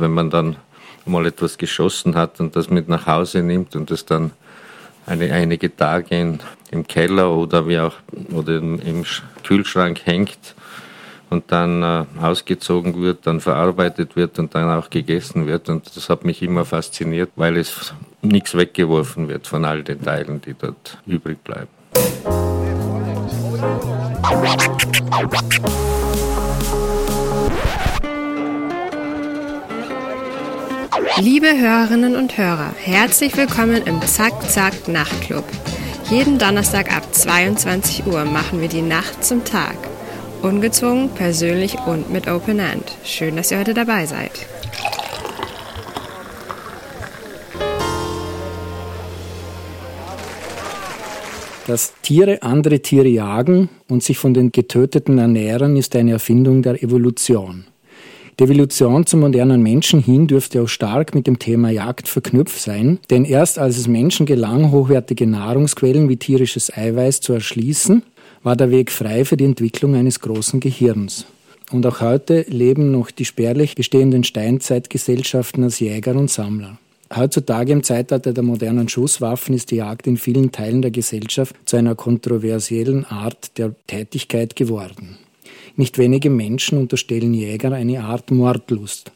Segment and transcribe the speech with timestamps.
[0.00, 0.56] wenn man dann
[1.04, 4.32] mal etwas geschossen hat und das mit nach Hause nimmt und das dann
[5.06, 6.38] eine, einige Tage in,
[6.70, 7.94] im Keller oder wie auch
[8.32, 9.04] oder im,
[9.42, 10.54] Kühlschrank hängt
[11.30, 15.68] und dann äh, ausgezogen wird, dann verarbeitet wird und dann auch gegessen wird.
[15.68, 20.40] Und das hat mich immer fasziniert, weil es nichts weggeworfen wird von all den Teilen,
[20.42, 21.68] die dort übrig bleiben.
[31.20, 35.42] Liebe Hörerinnen und Hörer, herzlich willkommen im Zack Zack Nachtclub.
[36.08, 39.76] Jeden Donnerstag ab 22 Uhr machen wir die Nacht zum Tag.
[40.42, 42.84] Ungezwungen, persönlich und mit Open End.
[43.02, 44.30] Schön, dass ihr heute dabei seid.
[51.66, 56.80] Dass Tiere andere Tiere jagen und sich von den Getöteten ernähren, ist eine Erfindung der
[56.80, 57.64] Evolution.
[58.38, 63.00] Die Evolution zum modernen Menschen hin dürfte auch stark mit dem Thema Jagd verknüpft sein,
[63.10, 68.04] denn erst als es Menschen gelang, hochwertige Nahrungsquellen wie tierisches Eiweiß zu erschließen,
[68.44, 71.26] war der Weg frei für die Entwicklung eines großen Gehirns.
[71.72, 76.78] Und auch heute leben noch die spärlich bestehenden Steinzeitgesellschaften als Jäger und Sammler.
[77.14, 81.76] Heutzutage im Zeitalter der modernen Schusswaffen ist die Jagd in vielen Teilen der Gesellschaft zu
[81.76, 85.18] einer kontroversiellen Art der Tätigkeit geworden.
[85.78, 89.12] Nicht wenige Menschen unterstellen Jägern eine Art Mordlust.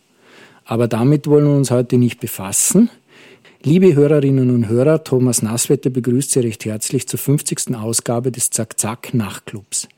[0.64, 2.88] Aber damit wollen wir uns heute nicht befassen.
[3.64, 7.74] Liebe Hörerinnen und Hörer, Thomas Nasswetter begrüßt Sie recht herzlich zur 50.
[7.74, 9.88] Ausgabe des Zack-Zack Nachtclubs.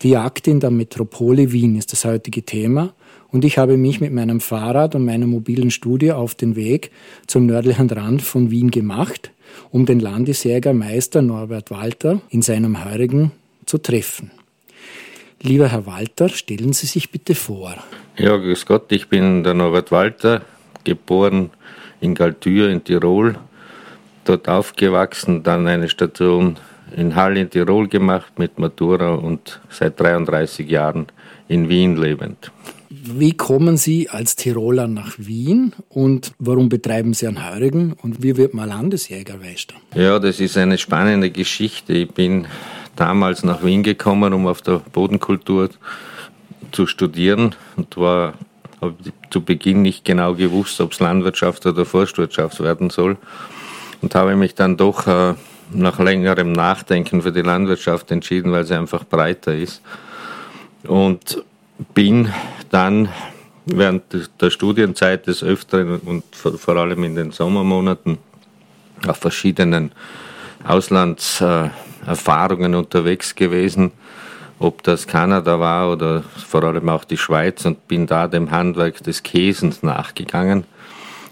[0.00, 2.94] Die Jagd in der Metropole Wien ist das heutige Thema
[3.30, 6.90] und ich habe mich mit meinem Fahrrad und meiner mobilen Studie auf den Weg
[7.26, 9.30] zum nördlichen Rand von Wien gemacht,
[9.70, 13.32] um den Landesjägermeister Norbert Walter in seinem Heurigen
[13.66, 14.30] zu treffen.
[15.46, 17.74] Lieber Herr Walter, stellen Sie sich bitte vor.
[18.16, 20.40] Ja, grüß Gott, ich bin der Norbert Walter,
[20.84, 21.50] geboren
[22.00, 23.36] in Galtür in Tirol,
[24.24, 26.56] dort aufgewachsen, dann eine Station
[26.96, 31.08] in Hall in Tirol gemacht mit Matura und seit 33 Jahren
[31.46, 32.50] in Wien lebend.
[32.88, 38.38] Wie kommen Sie als Tiroler nach Wien und warum betreiben Sie einen Heurigen und wie
[38.38, 39.74] wird man Landesjägermeister?
[39.94, 41.92] Ja, das ist eine spannende Geschichte.
[41.92, 42.46] Ich bin
[42.96, 45.70] damals nach Wien gekommen, um auf der Bodenkultur
[46.72, 48.34] zu studieren und war
[49.30, 53.16] zu Beginn nicht genau gewusst, ob es Landwirtschaft oder Forstwirtschaft werden soll.
[54.02, 55.34] Und habe mich dann doch äh,
[55.70, 59.80] nach längerem Nachdenken für die Landwirtschaft entschieden, weil sie einfach breiter ist.
[60.82, 61.42] Und
[61.94, 62.32] bin
[62.70, 63.08] dann
[63.66, 64.02] während
[64.40, 68.18] der Studienzeit des Öfteren und vor allem in den Sommermonaten
[69.06, 69.92] auf verschiedenen
[70.64, 71.70] Auslands äh,
[72.06, 73.92] Erfahrungen unterwegs gewesen,
[74.58, 79.02] ob das Kanada war oder vor allem auch die Schweiz und bin da dem Handwerk
[79.02, 80.64] des Käsens nachgegangen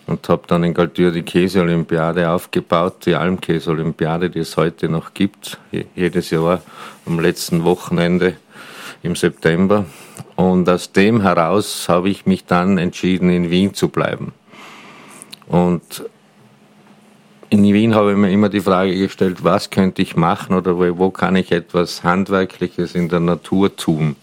[0.06, 5.58] und habe dann in Galtür die Käseolympiade aufgebaut, die Almkäseolympiade, die es heute noch gibt,
[5.94, 6.62] jedes Jahr
[7.06, 8.36] am letzten Wochenende
[9.02, 9.86] im September.
[10.36, 14.32] Und aus dem heraus habe ich mich dann entschieden, in Wien zu bleiben.
[15.46, 16.04] Und
[17.52, 21.10] in Wien habe ich mir immer die Frage gestellt, was könnte ich machen oder wo,
[21.10, 24.16] kann ich etwas Handwerkliches in der Natur tun?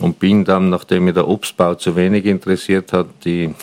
[0.00, 3.54] Und bin dann, nachdem mir der Obstbau zu wenig interessiert hat, die,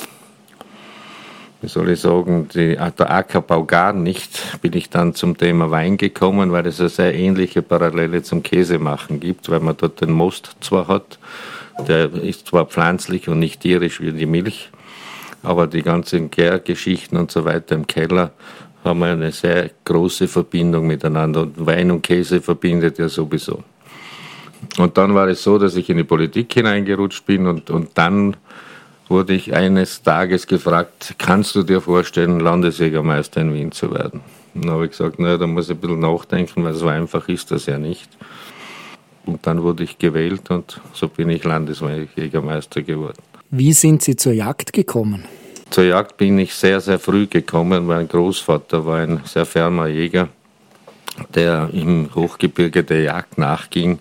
[1.62, 5.98] wie soll ich sagen, die, der Ackerbau gar nicht, bin ich dann zum Thema Wein
[5.98, 10.56] gekommen, weil es eine sehr ähnliche Parallele zum Käsemachen gibt, weil man dort den Most
[10.62, 11.20] zwar hat,
[11.86, 14.70] der ist zwar pflanzlich und nicht tierisch wie die Milch,
[15.44, 18.32] aber die ganzen Gärgeschichten und so weiter im Keller
[18.84, 21.42] haben wir eine sehr große Verbindung miteinander.
[21.42, 23.64] Und Wein und Käse verbindet ja sowieso.
[24.78, 28.36] Und dann war es so, dass ich in die Politik hineingerutscht bin und, und dann
[29.08, 34.22] wurde ich eines Tages gefragt, kannst du dir vorstellen, Landesjägermeister in Wien zu werden?
[34.54, 37.52] Dann habe ich gesagt, naja, da muss ich ein bisschen nachdenken, weil so einfach ist
[37.52, 38.10] das ja nicht.
[39.26, 43.22] Und dann wurde ich gewählt und so bin ich Landesjägermeister geworden.
[43.50, 45.24] Wie sind Sie zur Jagd gekommen?
[45.70, 47.86] Zur Jagd bin ich sehr, sehr früh gekommen.
[47.86, 50.30] Mein Großvater war ein sehr ferner Jäger,
[51.36, 54.00] der im Hochgebirge der Jagd nachging.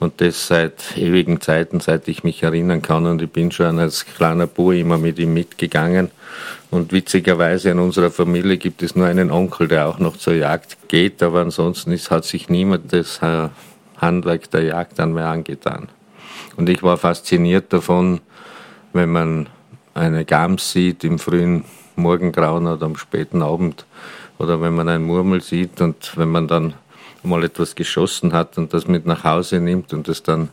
[0.00, 3.06] Und das seit ewigen Zeiten, seit ich mich erinnern kann.
[3.06, 6.10] Und ich bin schon als kleiner Bub immer mit ihm mitgegangen.
[6.70, 10.88] Und witzigerweise in unserer Familie gibt es nur einen Onkel, der auch noch zur Jagd
[10.88, 11.22] geht.
[11.22, 13.48] Aber ansonsten ist, hat sich niemand das äh,
[13.96, 15.88] Handwerk der Jagd an mir angetan.
[16.56, 18.20] Und ich war fasziniert davon,
[18.92, 19.48] wenn man
[19.98, 21.64] eine Gams sieht im frühen
[21.96, 23.84] Morgengrauen oder am späten Abend
[24.38, 26.74] oder wenn man ein Murmel sieht und wenn man dann
[27.22, 30.50] mal etwas geschossen hat und das mit nach Hause nimmt und das dann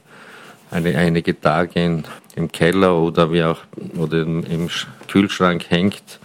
[0.71, 2.03] eine, einige Tage in,
[2.35, 3.59] im Keller oder wie auch
[3.97, 4.69] oder im
[5.07, 6.19] Kühlschrank hängt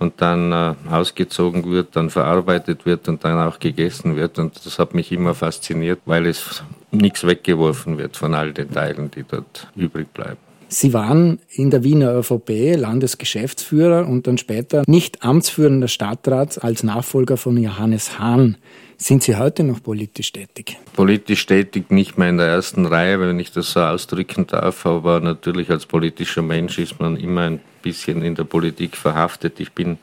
[0.00, 4.38] und dann äh, ausgezogen wird, dann verarbeitet wird und dann auch gegessen wird.
[4.38, 9.10] Und das hat mich immer fasziniert, weil es nichts weggeworfen wird von all den Teilen,
[9.10, 10.49] die dort übrig bleiben.
[10.72, 17.36] Sie waren in der Wiener ÖVP Landesgeschäftsführer und dann später nicht amtsführender Stadtrat als Nachfolger
[17.36, 18.56] von Johannes Hahn.
[18.96, 20.78] Sind Sie heute noch politisch tätig?
[20.94, 25.18] Politisch tätig nicht mehr in der ersten Reihe, wenn ich das so ausdrücken darf, aber
[25.18, 29.58] natürlich als politischer Mensch ist man immer ein bisschen in der Politik verhaftet.
[29.58, 29.98] Ich bin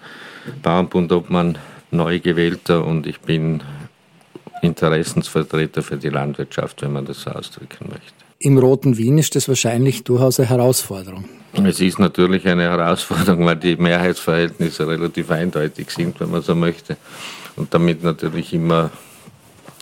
[0.63, 1.57] Bauernbundobmann,
[1.91, 3.63] neu gewählter und ich bin
[4.61, 8.16] Interessensvertreter für die Landwirtschaft, wenn man das so ausdrücken möchte.
[8.39, 11.25] Im Roten Wien ist das wahrscheinlich durchaus eine Herausforderung.
[11.53, 16.97] Es ist natürlich eine Herausforderung, weil die Mehrheitsverhältnisse relativ eindeutig sind, wenn man so möchte.
[17.55, 18.91] Und damit natürlich immer,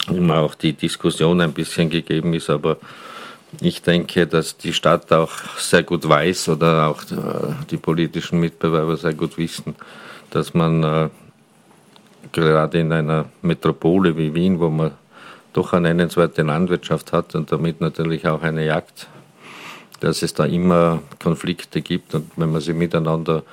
[0.08, 2.50] immer auch die Diskussion ein bisschen gegeben ist.
[2.50, 2.78] Aber
[3.60, 8.96] ich denke, dass die Stadt auch sehr gut weiß oder auch äh, die politischen Mitbewerber
[8.96, 9.76] sehr gut wissen,
[10.30, 11.10] dass man äh,
[12.32, 14.92] gerade in einer Metropole wie Wien, wo man
[15.56, 19.08] doch eine nennenswerte Landwirtschaft hat und damit natürlich auch eine Jagd,
[20.00, 23.44] dass es da immer Konflikte gibt und wenn man sie miteinander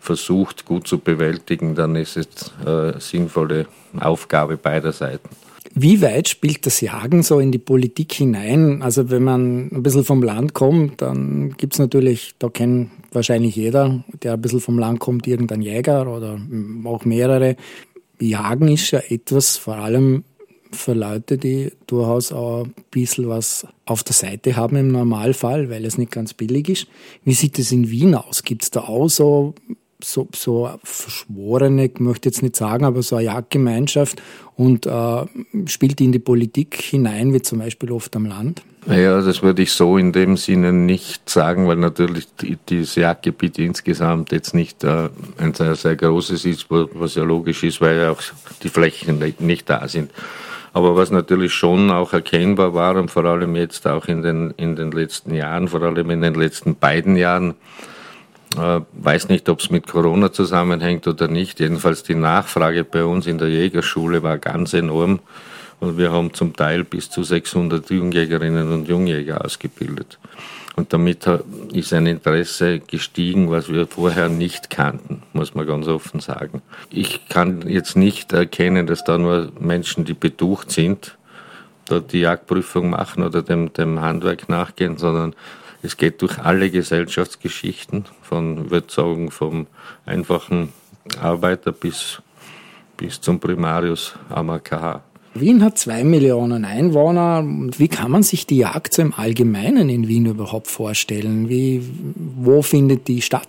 [0.00, 3.66] versucht gut zu bewältigen, dann ist es eine sinnvolle
[4.00, 5.28] Aufgabe beider Seiten.
[5.74, 8.82] Wie weit spielt das Jagen so in die Politik hinein?
[8.82, 13.56] Also wenn man ein bisschen vom Land kommt, dann gibt es natürlich, da kennt wahrscheinlich
[13.56, 16.38] jeder, der ein bisschen vom Land kommt, irgendein Jäger oder
[16.84, 17.56] auch mehrere.
[18.20, 20.24] Jagen ist ja etwas, vor allem
[20.72, 25.84] für Leute, die durchaus auch ein bisschen was auf der Seite haben im Normalfall, weil
[25.84, 26.86] es nicht ganz billig ist.
[27.24, 28.42] Wie sieht es in Wien aus?
[28.42, 29.54] Gibt es da auch so,
[30.02, 34.22] so, so verschworene, ich möchte jetzt nicht sagen, aber so eine Jagdgemeinschaft
[34.56, 35.24] und äh,
[35.66, 38.62] spielt die in die Politik hinein, wie zum Beispiel oft am Land?
[38.86, 42.26] Ja, das würde ich so in dem Sinne nicht sagen, weil natürlich
[42.68, 45.08] dieses Jagdgebiet insgesamt jetzt nicht äh,
[45.38, 48.20] ein sehr, sehr großes ist, was ja logisch ist, weil ja auch
[48.62, 50.10] die Flächen nicht da sind.
[50.72, 54.74] Aber was natürlich schon auch erkennbar war und vor allem jetzt auch in den, in
[54.74, 57.54] den letzten Jahren, vor allem in den letzten beiden Jahren,
[58.56, 61.60] äh, weiß nicht, ob es mit Corona zusammenhängt oder nicht.
[61.60, 65.20] Jedenfalls die Nachfrage bei uns in der Jägerschule war ganz enorm.
[65.80, 70.18] Und wir haben zum Teil bis zu 600 Jungjägerinnen und Jungjäger ausgebildet.
[70.74, 71.26] Und damit
[71.72, 76.62] ist ein Interesse gestiegen, was wir vorher nicht kannten, muss man ganz offen sagen.
[76.90, 81.18] Ich kann jetzt nicht erkennen, dass da nur Menschen, die betucht sind,
[81.84, 85.34] dort die Jagdprüfung machen oder dem, dem Handwerk nachgehen, sondern
[85.82, 89.66] es geht durch alle Gesellschaftsgeschichten, von, würde sagen, vom
[90.06, 90.72] einfachen
[91.20, 92.22] Arbeiter bis,
[92.96, 95.02] bis zum Primarius am AKH.
[95.34, 97.42] Wien hat zwei Millionen Einwohner.
[97.44, 101.48] Wie kann man sich die Jagd im Allgemeinen in Wien überhaupt vorstellen?
[101.48, 101.82] Wie,
[102.36, 103.48] wo findet die statt?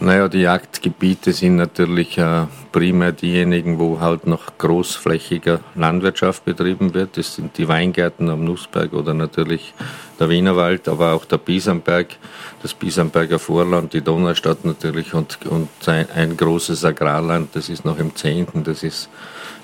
[0.00, 7.16] Naja, die Jagdgebiete sind natürlich äh, primär diejenigen, wo halt noch großflächiger Landwirtschaft betrieben wird.
[7.16, 9.72] Das sind die Weingärten am Nussberg oder natürlich
[10.18, 12.16] der Wienerwald, aber auch der Biesenberg,
[12.62, 17.98] das Biesenberger Vorland, die Donaustadt natürlich und, und ein, ein großes Agrarland, das ist noch
[18.00, 19.08] im 10., das ist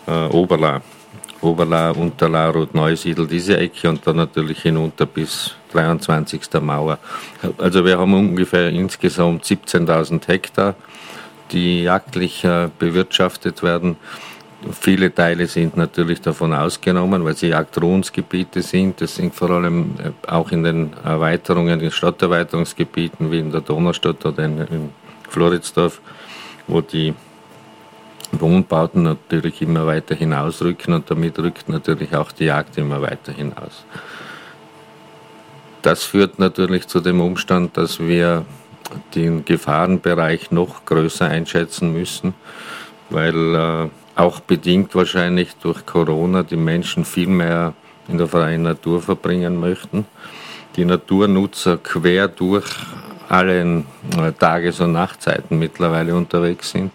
[0.06, 0.82] äh, Oberla.
[1.40, 6.40] Oberla, Unterla, Rot-Neusiedl, diese Ecke und dann natürlich hinunter bis 23.
[6.60, 6.98] Mauer.
[7.58, 10.74] Also wir haben ungefähr insgesamt 17.000 Hektar,
[11.52, 13.96] die jagdlich äh, bewirtschaftet werden.
[14.72, 19.00] Viele Teile sind natürlich davon ausgenommen, weil sie Jagdruhensgebiete sind.
[19.00, 24.26] Das sind vor allem äh, auch in den Erweiterungen, in Stadterweiterungsgebieten wie in der Donaustadt
[24.26, 24.90] oder in, in
[25.28, 26.00] Floridsdorf,
[26.66, 27.14] wo die
[28.32, 33.84] Wohnbauten natürlich immer weiter hinausrücken und damit rückt natürlich auch die Jagd immer weiter hinaus.
[35.82, 38.44] Das führt natürlich zu dem Umstand, dass wir
[39.14, 42.34] den Gefahrenbereich noch größer einschätzen müssen,
[43.10, 47.74] weil äh, auch bedingt wahrscheinlich durch Corona die Menschen viel mehr
[48.08, 50.06] in der freien Natur verbringen möchten.
[50.76, 52.66] Die Naturnutzer quer durch
[53.28, 53.84] alle
[54.16, 56.90] äh, Tages- und Nachtzeiten mittlerweile unterwegs sind.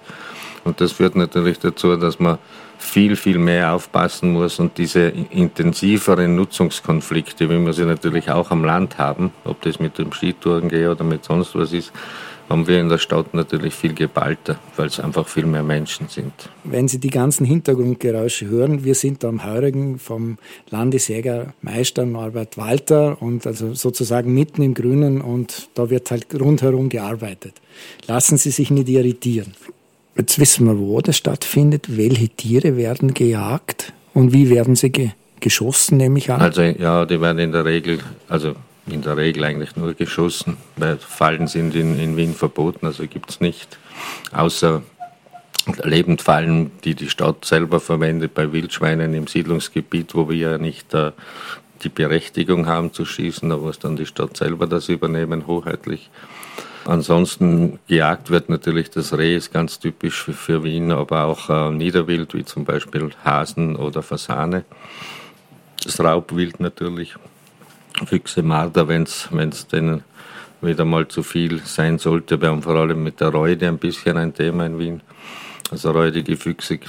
[0.63, 2.38] Und das führt natürlich dazu, dass man
[2.77, 8.63] viel, viel mehr aufpassen muss und diese intensiveren Nutzungskonflikte, wie wir sie natürlich auch am
[8.63, 11.91] Land haben, ob das mit dem Skitouren geht oder mit sonst was ist,
[12.50, 16.34] haben wir in der Stadt natürlich viel geballter, weil es einfach viel mehr Menschen sind.
[16.63, 20.38] Wenn Sie die ganzen Hintergrundgeräusche hören, wir sind am Heurigen vom
[20.70, 27.53] Landesjägermeister Norbert Walter und also sozusagen mitten im Grünen und da wird halt rundherum gearbeitet.
[28.08, 29.53] Lassen Sie sich nicht irritieren.
[30.15, 35.12] Jetzt wissen wir, wo das stattfindet, welche Tiere werden gejagt und wie werden sie ge
[35.39, 36.39] geschossen, nehme ich an.
[36.39, 38.55] Also ja, die werden in der Regel, also
[38.88, 43.29] in der Regel eigentlich nur geschossen, weil Fallen sind in, in Wien verboten, also gibt
[43.29, 43.77] es nicht.
[44.32, 44.82] Außer
[45.84, 51.12] Lebendfallen, die die Stadt selber verwendet bei Wildschweinen im Siedlungsgebiet, wo wir ja nicht äh,
[51.84, 56.10] die Berechtigung haben zu schießen, da muss dann die Stadt selber das übernehmen, hoheitlich.
[56.86, 62.34] Ansonsten gejagt wird natürlich das Reh, ist ganz typisch für, Wien, aber auch äh, Niederwild,
[62.34, 64.66] wie zum Beispiel Hasen oder Fasane.
[65.84, 67.16] Das Raubwild natürlich,
[68.06, 70.04] Füchse, Marder, wenn es denen
[70.62, 72.42] wieder mal zu viel sein sollte.
[72.42, 75.02] Wir haben vor allem mit der Reude ein bisschen ein Thema in Wien.
[75.72, 76.80] Also räudige Füchse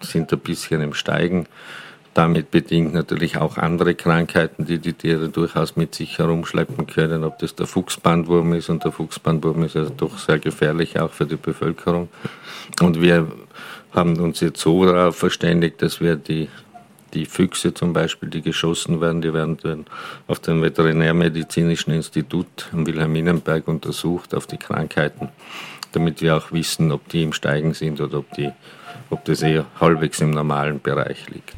[0.00, 1.46] sind ein bisschen im Steigen.
[2.12, 7.38] Damit bedingt natürlich auch andere Krankheiten, die die Tiere durchaus mit sich herumschleppen können, ob
[7.38, 8.68] das der Fuchsbandwurm ist.
[8.68, 12.08] Und der Fuchsbandwurm ist ja doch sehr gefährlich auch für die Bevölkerung.
[12.80, 13.28] Und wir
[13.92, 16.48] haben uns jetzt so darauf verständigt, dass wir die,
[17.14, 19.86] die Füchse zum Beispiel, die geschossen werden, die werden
[20.26, 25.28] auf dem Veterinärmedizinischen Institut am Wilhelminenberg untersucht auf die Krankheiten,
[25.92, 28.50] damit wir auch wissen, ob die im Steigen sind oder ob, die,
[29.10, 31.54] ob das eher halbwegs im normalen Bereich liegt.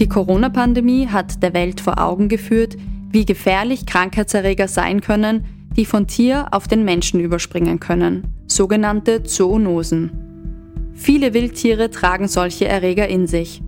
[0.00, 2.76] Die Corona-Pandemie hat der Welt vor Augen geführt,
[3.10, 5.44] wie gefährlich Krankheitserreger sein können,
[5.76, 10.90] die von Tier auf den Menschen überspringen können, sogenannte Zoonosen.
[10.94, 13.62] Viele Wildtiere tragen solche Erreger in sich.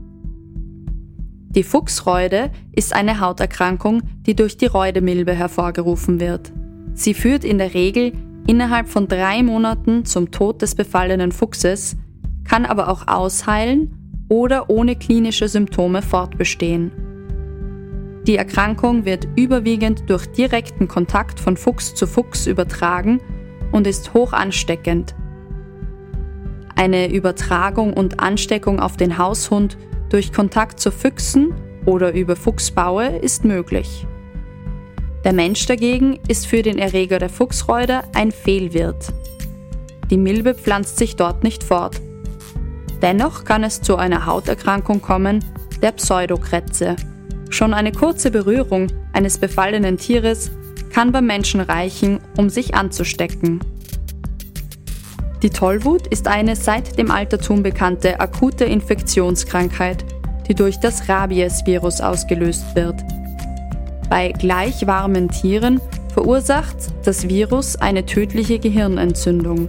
[1.51, 6.53] Die Fuchsreude ist eine Hauterkrankung, die durch die Reudemilbe hervorgerufen wird.
[6.95, 8.13] Sie führt in der Regel
[8.49, 11.97] innerhalb von drei Monaten zum Tod des befallenen Fuchses,
[12.45, 16.93] kann aber auch ausheilen oder ohne klinische Symptome fortbestehen.
[18.27, 23.21] Die Erkrankung wird überwiegend durch direkten Kontakt von Fuchs zu Fuchs übertragen
[23.71, 25.15] und ist hoch ansteckend.
[26.75, 29.79] Eine Übertragung und Ansteckung auf den Haushund
[30.09, 31.55] durch Kontakt zu Füchsen
[31.85, 34.07] oder über Fuchsbaue ist möglich.
[35.25, 39.13] Der Mensch dagegen ist für den Erreger der Fuchsreude ein Fehlwirt.
[40.11, 42.01] Die Milbe pflanzt sich dort nicht fort
[43.03, 45.45] Dennoch kann es zu einer Hauterkrankung kommen,
[45.83, 46.97] der Pseudokrätze.
[47.51, 50.51] Schon eine kurze Berührung eines befallenen Tieres
[50.93, 53.61] kann beim Menschen reichen, um sich anzustecken.
[55.43, 60.05] Die Tollwut ist eine seit dem Altertum bekannte akute Infektionskrankheit,
[60.49, 62.97] die durch das Rabies-Virus ausgelöst wird.
[64.09, 65.81] Bei gleich warmen Tieren
[66.15, 69.69] verursacht das Virus eine tödliche Gehirnentzündung.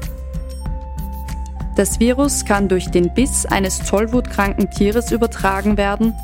[1.77, 6.15] Das Virus kann durch den Biss eines tollwutkranken Tieres übertragen werden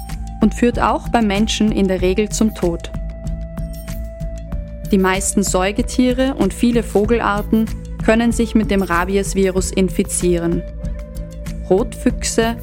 [0.42, 2.92] und führt auch beim Menschen in der Regel zum Tod.
[4.92, 7.66] Die meisten Säugetiere und viele Vogelarten
[8.04, 10.64] können sich mit dem Rabiesvirus infizieren.
[11.70, 12.58] Rotfüchse,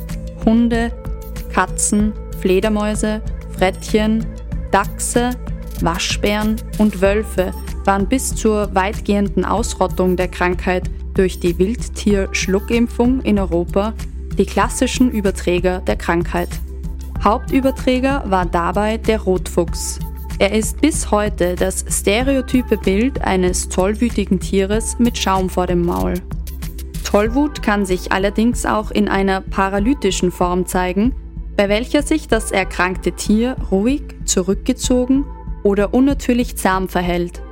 [0.45, 0.91] Hunde,
[1.55, 3.23] Katzen, Fledermäuse,
[3.57, 4.27] Frettchen,
[4.73, 5.31] Dachse,
[5.81, 7.53] Waschbären und Wölfe
[7.85, 10.91] waren bis zur weitgehenden Ausrottung der Krankheit
[11.21, 13.93] durch die Wildtier-Schluckimpfung in Europa
[14.39, 16.49] die klassischen Überträger der Krankheit.
[17.23, 19.99] Hauptüberträger war dabei der Rotfuchs.
[20.39, 26.15] Er ist bis heute das stereotype Bild eines tollwütigen Tieres mit Schaum vor dem Maul.
[27.05, 31.15] Tollwut kann sich allerdings auch in einer paralytischen Form zeigen,
[31.55, 35.27] bei welcher sich das erkrankte Tier ruhig, zurückgezogen
[35.65, 37.43] oder unnatürlich zahm verhält,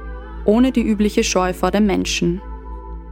[0.47, 2.41] ohne die übliche Scheu vor dem Menschen.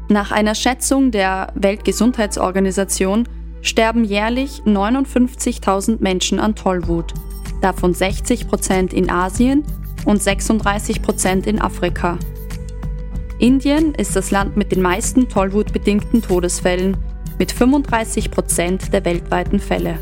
[0.08, 3.28] Nach einer Schätzung der Weltgesundheitsorganisation
[3.60, 7.12] sterben jährlich 59.000 Menschen an Tollwut,
[7.60, 9.64] davon 60 Prozent in Asien
[10.04, 12.18] und 36 Prozent in Afrika.
[13.40, 16.96] Indien ist das Land mit den meisten Tollwutbedingten Todesfällen
[17.38, 19.98] mit 35 Prozent der weltweiten Fälle.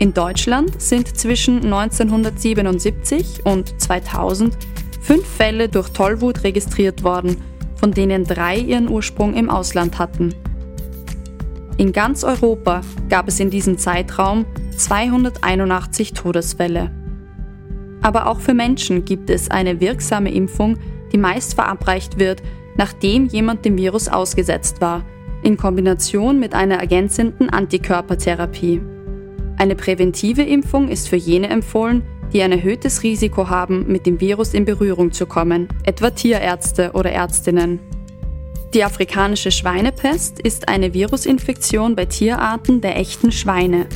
[0.00, 4.58] In Deutschland sind zwischen 1977 und 2000
[5.00, 7.36] fünf Fälle durch Tollwut registriert worden
[7.82, 10.32] von denen drei ihren Ursprung im Ausland hatten.
[11.78, 14.46] In ganz Europa gab es in diesem Zeitraum
[14.76, 16.92] 281 Todesfälle.
[18.00, 20.78] Aber auch für Menschen gibt es eine wirksame Impfung,
[21.12, 22.40] die meist verabreicht wird,
[22.76, 25.04] nachdem jemand dem Virus ausgesetzt war,
[25.42, 28.80] in Kombination mit einer ergänzenden Antikörpertherapie.
[29.56, 34.54] Eine präventive Impfung ist für jene empfohlen, die ein erhöhtes Risiko haben, mit dem Virus
[34.54, 37.80] in Berührung zu kommen, etwa Tierärzte oder Ärztinnen.
[38.74, 43.86] Die afrikanische Schweinepest ist eine Virusinfektion bei Tierarten der echten Schweine.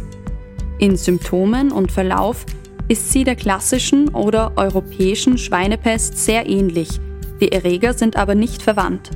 [0.79, 2.45] In Symptomen und Verlauf
[2.89, 7.01] ist sie der klassischen oder europäischen Schweinepest sehr ähnlich,
[7.41, 9.11] die Erreger sind aber nicht verwandt.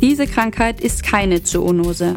[0.00, 2.16] Diese Krankheit ist keine Zoonose.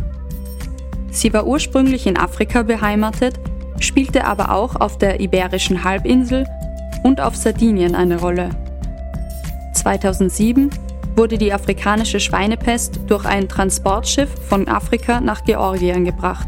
[1.12, 3.40] Sie war ursprünglich in Afrika beheimatet,
[3.80, 6.46] spielte aber auch auf der Iberischen Halbinsel
[7.04, 8.50] und auf Sardinien eine Rolle.
[9.74, 10.70] 2007
[11.16, 16.48] wurde die afrikanische Schweinepest durch ein Transportschiff von Afrika nach Georgien gebracht.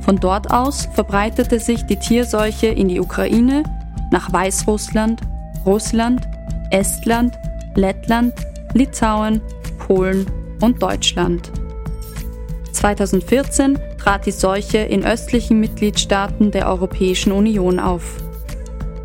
[0.00, 3.62] Von dort aus verbreitete sich die Tierseuche in die Ukraine,
[4.10, 5.20] nach Weißrussland,
[5.64, 6.28] Russland,
[6.70, 7.38] Estland,
[7.74, 8.34] Lettland,
[8.74, 9.40] Litauen,
[9.78, 10.26] Polen
[10.60, 11.52] und Deutschland.
[12.72, 18.16] 2014 trat die Seuche in östlichen Mitgliedstaaten der Europäischen Union auf.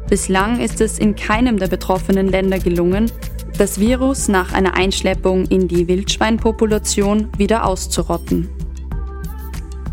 [0.10, 3.12] Bislang ist es in keinem der betroffenen Länder gelungen,
[3.58, 8.50] das Virus nach einer Einschleppung in die Wildschweinpopulation wieder auszurotten.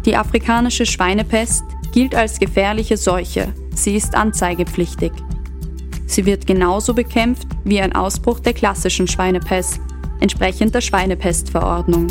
[0.05, 3.53] Die afrikanische Schweinepest gilt als gefährliche Seuche.
[3.75, 5.13] Sie ist anzeigepflichtig.
[6.07, 9.81] Sie wird genauso bekämpft wie ein Ausbruch der klassischen Schweinepest,
[10.21, 12.09] entsprechend der Schweinepestverordnung.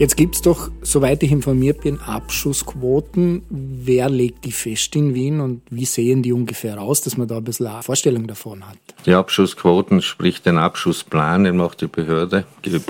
[0.00, 3.42] Jetzt gibt es doch, soweit ich informiert bin, Abschussquoten.
[3.50, 7.36] Wer legt die fest in Wien und wie sehen die ungefähr aus, dass man da
[7.36, 8.78] ein bisschen eine Vorstellung davon hat?
[9.04, 12.46] Die Abschussquoten, sprich den Abschussplan, den macht die Behörde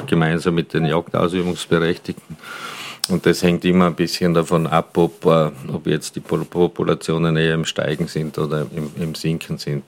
[0.06, 2.36] gemeinsam mit den Jagdausübungsberechtigten.
[3.08, 7.54] Und das hängt immer ein bisschen davon ab, ob, äh, ob jetzt die Populationen eher
[7.54, 9.84] im Steigen sind oder im, im Sinken sind.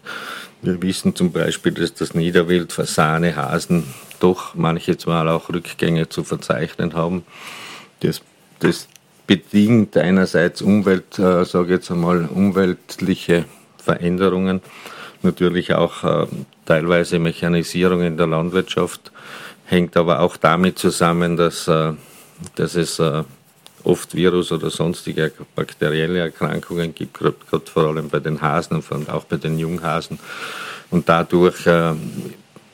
[0.61, 3.85] Wir wissen zum Beispiel, dass das Niederwild, Fasane, Hasen
[4.21, 7.25] doch manches Mal auch Rückgänge zu verzeichnen haben.
[8.01, 8.23] Das,
[8.61, 8.89] das
[9.27, 13.45] bedingt einerseits Umwelt, äh, sage jetzt einmal, umweltliche
[13.79, 14.61] Veränderungen,
[15.23, 16.27] natürlich auch äh,
[16.67, 19.13] teilweise Mechanisierung in der Landwirtschaft,
[19.65, 21.93] hängt aber auch damit zusammen, dass, äh,
[22.55, 23.25] dass es äh,
[23.85, 29.25] oft Virus- oder sonstige bakterielle Erkrankungen gibt, gerade vor allem bei den Hasen und auch
[29.25, 30.19] bei den Junghasen.
[30.91, 31.95] Und dadurch äh,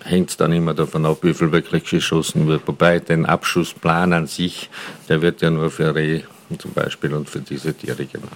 [0.04, 2.62] hängt es dann immer davon ab, wie viel wirklich geschossen wird.
[2.66, 4.68] Wobei den Abschussplan an sich,
[5.08, 6.22] der wird ja nur für Reh
[6.58, 8.32] zum Beispiel und für diese Tiere gemacht.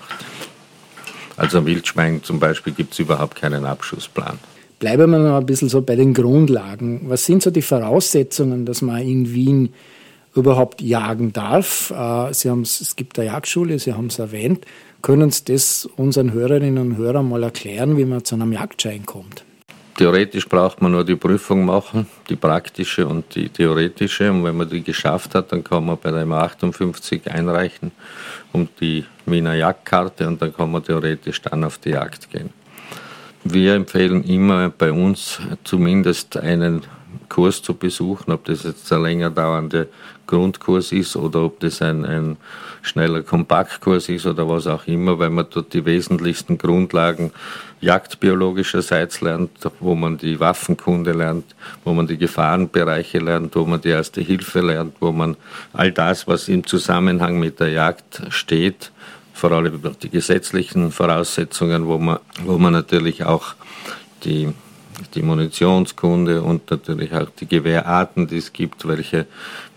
[1.37, 4.39] Also Wildschwein zum Beispiel gibt es überhaupt keinen Abschussplan.
[4.79, 7.03] Bleiben wir noch ein bisschen so bei den Grundlagen.
[7.05, 9.73] Was sind so die Voraussetzungen, dass man in Wien
[10.35, 11.91] überhaupt jagen darf?
[11.91, 14.65] Äh, Sie haben es gibt eine Jagdschule, Sie haben es erwähnt.
[15.03, 19.45] Können Sie das unseren Hörerinnen und Hörern mal erklären, wie man zu einem Jagdschein kommt?
[19.97, 24.31] Theoretisch braucht man nur die Prüfung machen, die praktische und die theoretische.
[24.31, 27.93] Und wenn man die geschafft hat, dann kann man bei der M58 einreichen
[28.53, 32.51] um die Wiener Jagdkarte und dann kann man theoretisch dann auf die Jagd gehen.
[33.45, 36.83] Wir empfehlen immer bei uns zumindest einen
[37.29, 39.87] Kurs zu besuchen, ob das jetzt ein länger dauernder
[40.27, 42.37] Grundkurs ist oder ob das ein, ein
[42.83, 47.33] schneller Kompaktkurs ist oder was auch immer, weil man dort die wesentlichsten Grundlagen
[47.81, 51.55] jagdbiologischerseits lernt, wo man die Waffenkunde lernt,
[51.85, 55.37] wo man die Gefahrenbereiche lernt, wo man die erste Hilfe lernt, wo man
[55.73, 58.93] all das, was im Zusammenhang mit der Jagd steht,
[59.33, 63.55] vor allem die gesetzlichen Voraussetzungen, wo man, wo man natürlich auch
[64.25, 64.53] die
[65.15, 69.27] die Munitionskunde und natürlich auch die Gewehrarten, die es gibt, welche,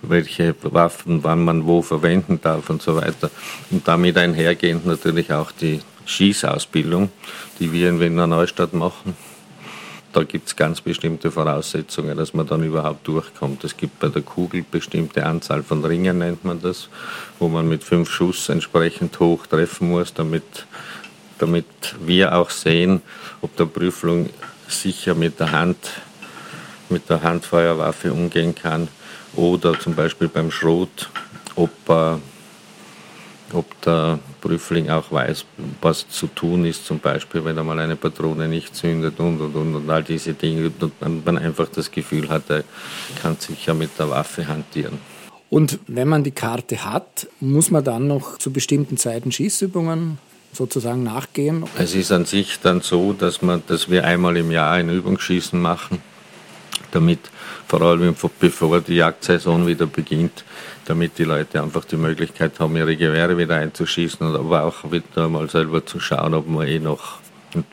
[0.02, 3.30] welche Waffen, wann man wo verwenden darf und so weiter.
[3.72, 7.10] Und damit einhergehend natürlich auch die Schießausbildung,
[7.60, 9.16] die wir in Wiener Neustadt machen.
[10.14, 13.66] Da gibt es ganz bestimmte Voraussetzungen, dass man dann überhaupt durchkommt.
[13.66, 16.88] Es gibt bei der Kugel bestimmte Anzahl von Ringen, nennt man das,
[17.38, 20.68] wo man mit fünf Schuss entsprechend hoch treffen muss, damit,
[21.38, 21.66] damit
[22.00, 23.02] wir auch sehen,
[23.42, 24.30] ob der Prüfling
[24.68, 25.78] sicher mit der Hand,
[26.90, 28.88] mit der Handfeuerwaffe umgehen kann.
[29.36, 31.10] Oder zum Beispiel beim Schrot,
[31.56, 32.16] ob, äh,
[33.54, 35.46] ob der Prüfling auch weiß,
[35.82, 39.56] was zu tun ist, zum Beispiel, wenn er mal eine Patrone nicht zündet und und
[39.56, 40.72] und, und all diese Dinge.
[40.80, 42.64] Und man einfach das Gefühl hat, er
[43.22, 45.00] kann sicher mit der Waffe hantieren.
[45.50, 50.18] Und wenn man die Karte hat, muss man dann noch zu bestimmten Zeiten Schießübungen
[50.56, 51.66] sozusagen nachgehen?
[51.78, 55.62] Es ist an sich dann so, dass, man, dass wir einmal im Jahr ein Übungsschießen
[55.62, 56.02] machen,
[56.92, 57.20] damit
[57.68, 60.44] vor allem bevor die Jagdsaison wieder beginnt,
[60.86, 65.50] damit die Leute einfach die Möglichkeit haben, ihre Gewehre wieder einzuschießen, aber auch wieder mal
[65.50, 67.20] selber zu schauen, ob man eh noch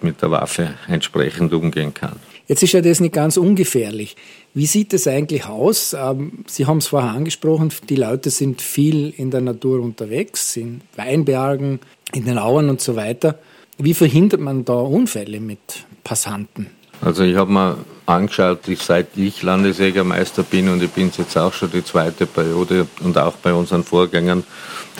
[0.00, 2.18] mit der Waffe entsprechend umgehen kann.
[2.52, 4.14] Jetzt ist ja das nicht ganz ungefährlich.
[4.52, 5.96] Wie sieht es eigentlich aus?
[5.98, 10.82] Ähm, Sie haben es vorher angesprochen, die Leute sind viel in der Natur unterwegs, in
[10.94, 11.80] Weinbergen,
[12.12, 13.38] in den Auen und so weiter.
[13.78, 15.60] Wie verhindert man da Unfälle mit
[16.04, 16.66] Passanten?
[17.00, 21.54] Also ich habe mir angeschaut, seit ich Landesjägermeister bin und ich bin es jetzt auch
[21.54, 24.44] schon die zweite Periode und auch bei unseren Vorgängern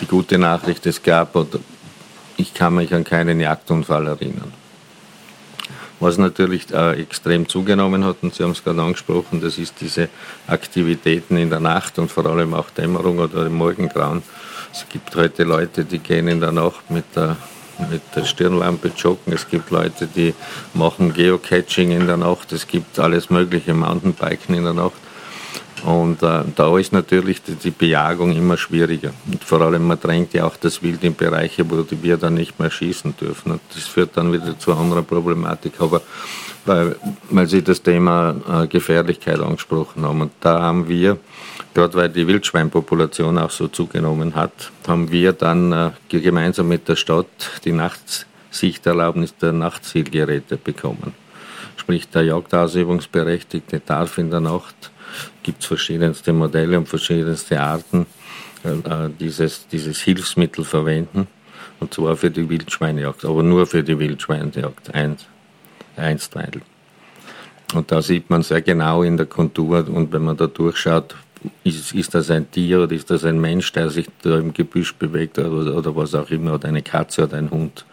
[0.01, 1.37] die gute Nachricht, es gab,
[2.35, 4.62] ich kann mich an keinen Jagdunfall erinnern.
[6.03, 10.09] Was natürlich äh, extrem zugenommen hat, und Sie haben es gerade angesprochen, das ist diese
[10.47, 14.21] Aktivitäten in der Nacht und vor allem auch Dämmerung oder im Morgengrauen.
[14.73, 17.37] Es gibt heute Leute, die gehen in der Nacht mit der,
[17.89, 19.31] mit der Stirnlampe joggen.
[19.31, 20.33] Es gibt Leute, die
[20.73, 22.51] machen Geocaching in der Nacht.
[22.51, 25.02] Es gibt alles mögliche, Mountainbiken in der Nacht.
[25.83, 29.11] Und äh, da ist natürlich die, die, Bejagung immer schwieriger.
[29.29, 32.57] Und vor allem, man drängt ja auch das Wild in Bereiche, wo wir dann nicht
[32.57, 33.53] mehr schießen dürfen.
[33.53, 35.73] Und das führt dann wieder zu anderer Problematik.
[35.79, 36.01] Aber
[36.65, 36.95] weil,
[37.29, 40.21] weil Sie das Thema äh, Gefährlichkeit angesprochen haben.
[40.21, 41.17] Und da haben wir,
[41.73, 46.95] gerade weil die Wildschweinpopulation auch so zugenommen hat, haben wir dann äh, gemeinsam mit der
[46.95, 47.27] Stadt
[47.65, 51.13] die Nachtsichterlaubnis der Nachtzielgeräte bekommen.
[51.75, 54.92] Sprich, der Jagdausübungsberechtigte darf in der Nacht
[55.43, 58.05] gibt es verschiedenste Modelle und verschiedenste Arten,
[58.63, 61.27] äh, dieses, dieses Hilfsmittel verwenden.
[61.79, 65.27] Und zwar für die Wildschweinejagd, aber nur für die Wildschweinejagd, einst,
[65.97, 66.63] einstweilig.
[67.73, 71.15] Und da sieht man sehr genau in der Kontur und wenn man da durchschaut,
[71.63, 74.93] ist, ist das ein Tier oder ist das ein Mensch, der sich da im Gebüsch
[74.95, 77.85] bewegt oder, oder was auch immer, oder eine Katze oder ein Hund.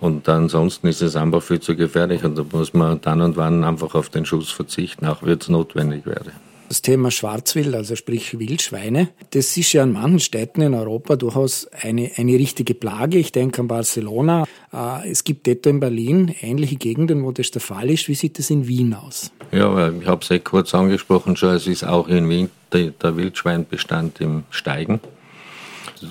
[0.00, 3.64] Und ansonsten ist es einfach viel zu gefährlich und da muss man dann und wann
[3.64, 6.32] einfach auf den Schuss verzichten, auch wenn es notwendig wäre.
[6.70, 11.66] Das Thema Schwarzwild, also sprich Wildschweine, das ist ja in manchen Städten in Europa durchaus
[11.72, 13.18] eine, eine richtige Plage.
[13.18, 14.44] Ich denke an Barcelona.
[14.72, 18.06] Äh, es gibt etwa in Berlin ähnliche Gegenden, wo das der Fall ist.
[18.06, 19.32] Wie sieht das in Wien aus?
[19.50, 23.16] Ja, ich habe es ja kurz angesprochen schon, es ist auch in Wien der, der
[23.16, 25.00] Wildschweinbestand im Steigen.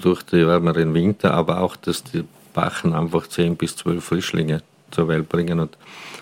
[0.02, 5.08] Durch die wärmeren Winter, aber auch, dass die Bachen einfach 10 bis 12 Frischlinge zur
[5.08, 5.78] Welt bringen und,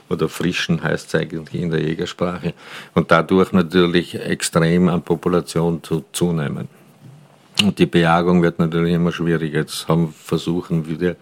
[0.09, 2.53] oder frischen heißt es eigentlich in der Jägersprache
[2.93, 6.67] und dadurch natürlich extrem an Population zu, zunehmen.
[7.63, 9.59] Und die Bejagung wird natürlich immer schwieriger.
[9.61, 11.15] Jetzt haben versuchen wir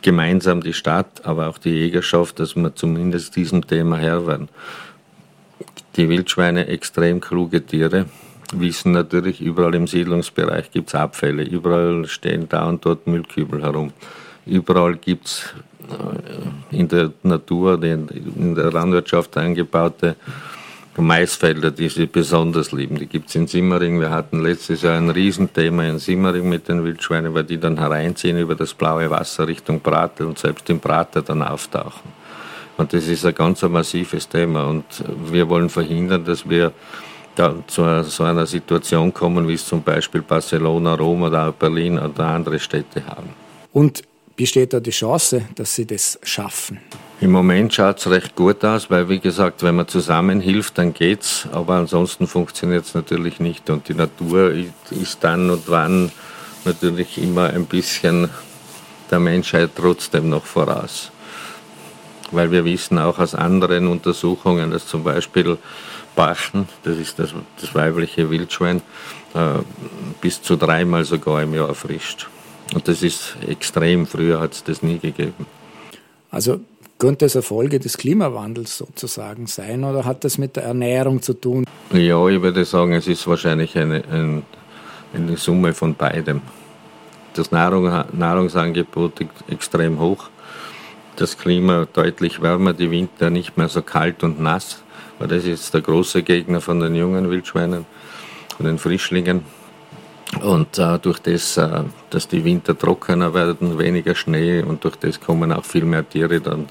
[0.00, 4.48] gemeinsam die Stadt, aber auch die Jägerschaft, dass wir zumindest diesem Thema Herr werden.
[5.96, 8.06] Die Wildschweine extrem kluge Tiere,
[8.52, 13.92] wissen natürlich, überall im Siedlungsbereich gibt es Abfälle, überall stehen da und dort Müllkübel herum.
[14.46, 15.54] Überall gibt es
[16.70, 20.16] in der Natur, in der Landwirtschaft eingebaute
[20.96, 22.98] Maisfelder, die sie besonders lieben.
[22.98, 24.00] Die gibt es in Simmering.
[24.00, 28.38] Wir hatten letztes Jahr ein Riesenthema in Simmering mit den Wildschweinen, weil die dann hereinziehen
[28.38, 32.20] über das blaue Wasser Richtung Prater und selbst im Prater dann auftauchen.
[32.76, 34.66] Und das ist ein ganz massives Thema.
[34.66, 34.84] Und
[35.30, 36.72] wir wollen verhindern, dass wir
[37.34, 42.26] da zu so einer Situation kommen, wie es zum Beispiel Barcelona, Rom oder Berlin oder
[42.26, 43.30] andere Städte haben.
[43.72, 44.02] Und
[44.40, 46.80] besteht da die Chance, dass sie das schaffen?
[47.20, 51.46] Im Moment schaut es recht gut aus, weil wie gesagt, wenn man zusammenhilft, dann geht's,
[51.52, 53.68] aber ansonsten funktioniert es natürlich nicht.
[53.68, 54.54] Und die Natur
[54.90, 56.10] ist dann und wann
[56.64, 58.30] natürlich immer ein bisschen
[59.10, 61.12] der Menschheit trotzdem noch voraus.
[62.30, 65.58] Weil wir wissen auch aus anderen Untersuchungen, dass zum Beispiel
[66.16, 68.80] Bachen, das ist das, das weibliche Wildschwein,
[69.34, 69.58] äh,
[70.22, 72.30] bis zu dreimal sogar im Jahr erfrischt.
[72.74, 74.06] Und das ist extrem.
[74.06, 75.46] Früher hat es das nie gegeben.
[76.30, 76.60] Also
[76.98, 81.32] könnte es eine Folge des Klimawandels sozusagen sein oder hat das mit der Ernährung zu
[81.32, 81.64] tun?
[81.92, 84.42] Ja, ich würde sagen, es ist wahrscheinlich eine, eine,
[85.14, 86.42] eine Summe von beidem.
[87.34, 90.28] Das Nahrung, Nahrungsangebot ist extrem hoch,
[91.16, 94.82] das Klima deutlich wärmer, die Winter nicht mehr so kalt und nass,
[95.18, 97.86] weil das ist der große Gegner von den jungen Wildschweinen,
[98.56, 99.42] von den Frischlingen.
[100.42, 105.20] Und äh, durch das, äh, dass die Winter trockener werden, weniger Schnee und durch das
[105.20, 106.66] kommen auch viel mehr Tiere dann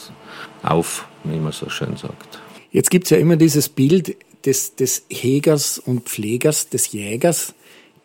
[0.63, 2.39] auf, wie man so schön sagt.
[2.71, 7.53] Jetzt gibt es ja immer dieses Bild des, des Hegers und Pflegers, des Jägers.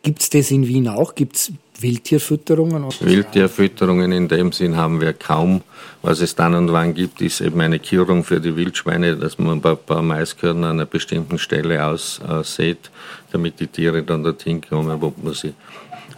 [0.03, 1.15] Gibt es das in Wien auch?
[1.15, 2.87] Gibt es Wildtierfütterungen?
[3.01, 5.63] Wildtierfütterungen in dem Sinn haben wir kaum.
[6.03, 9.61] Was es dann und wann gibt, ist eben eine Kürung für die Wildschweine, dass man
[9.63, 12.91] ein paar Maiskörner an einer bestimmten Stelle aussät,
[13.33, 15.55] damit die Tiere dann dorthin kommen, wo man sie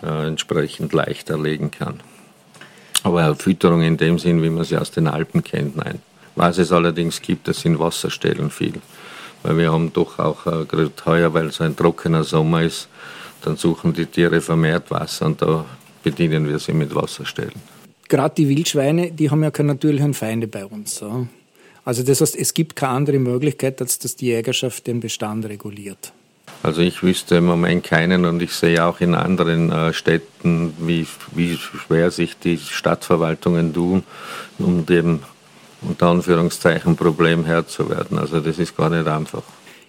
[0.03, 2.01] äh, entsprechend leicht erlegen kann.
[3.03, 6.01] Aber Fütterung in dem Sinn, wie man sie aus den Alpen kennt, nein.
[6.35, 8.75] Was es allerdings gibt, das sind Wasserstellen viel.
[9.43, 12.89] Weil wir haben doch auch äh, gerade heuer, weil es ein trockener Sommer ist,
[13.43, 15.65] dann suchen die Tiere vermehrt Wasser und da
[16.03, 17.55] bedienen wir sie mit Wasserstellen.
[18.09, 21.03] Gerade die Wildschweine, die haben ja keine natürlichen Feinde bei uns.
[21.85, 26.13] Also das heißt, es gibt keine andere Möglichkeit, als dass die Jägerschaft den Bestand reguliert.
[26.63, 31.07] Also ich wüsste im Moment keinen und ich sehe auch in anderen äh, Städten, wie,
[31.33, 34.05] wie schwer sich die Stadtverwaltungen tun,
[34.59, 35.21] um dem
[35.83, 38.19] unter Anführungszeichen Problem Herr zu werden.
[38.19, 39.43] Also das ist gar nicht einfach.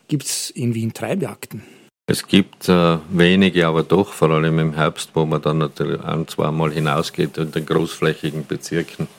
[0.08, 1.64] Gibt es in Wien Treibjagden?
[2.10, 6.26] Es gibt äh, wenige, aber doch, vor allem im Herbst, wo man dann natürlich ein,
[6.26, 9.10] zweimal hinausgeht in den großflächigen Bezirken.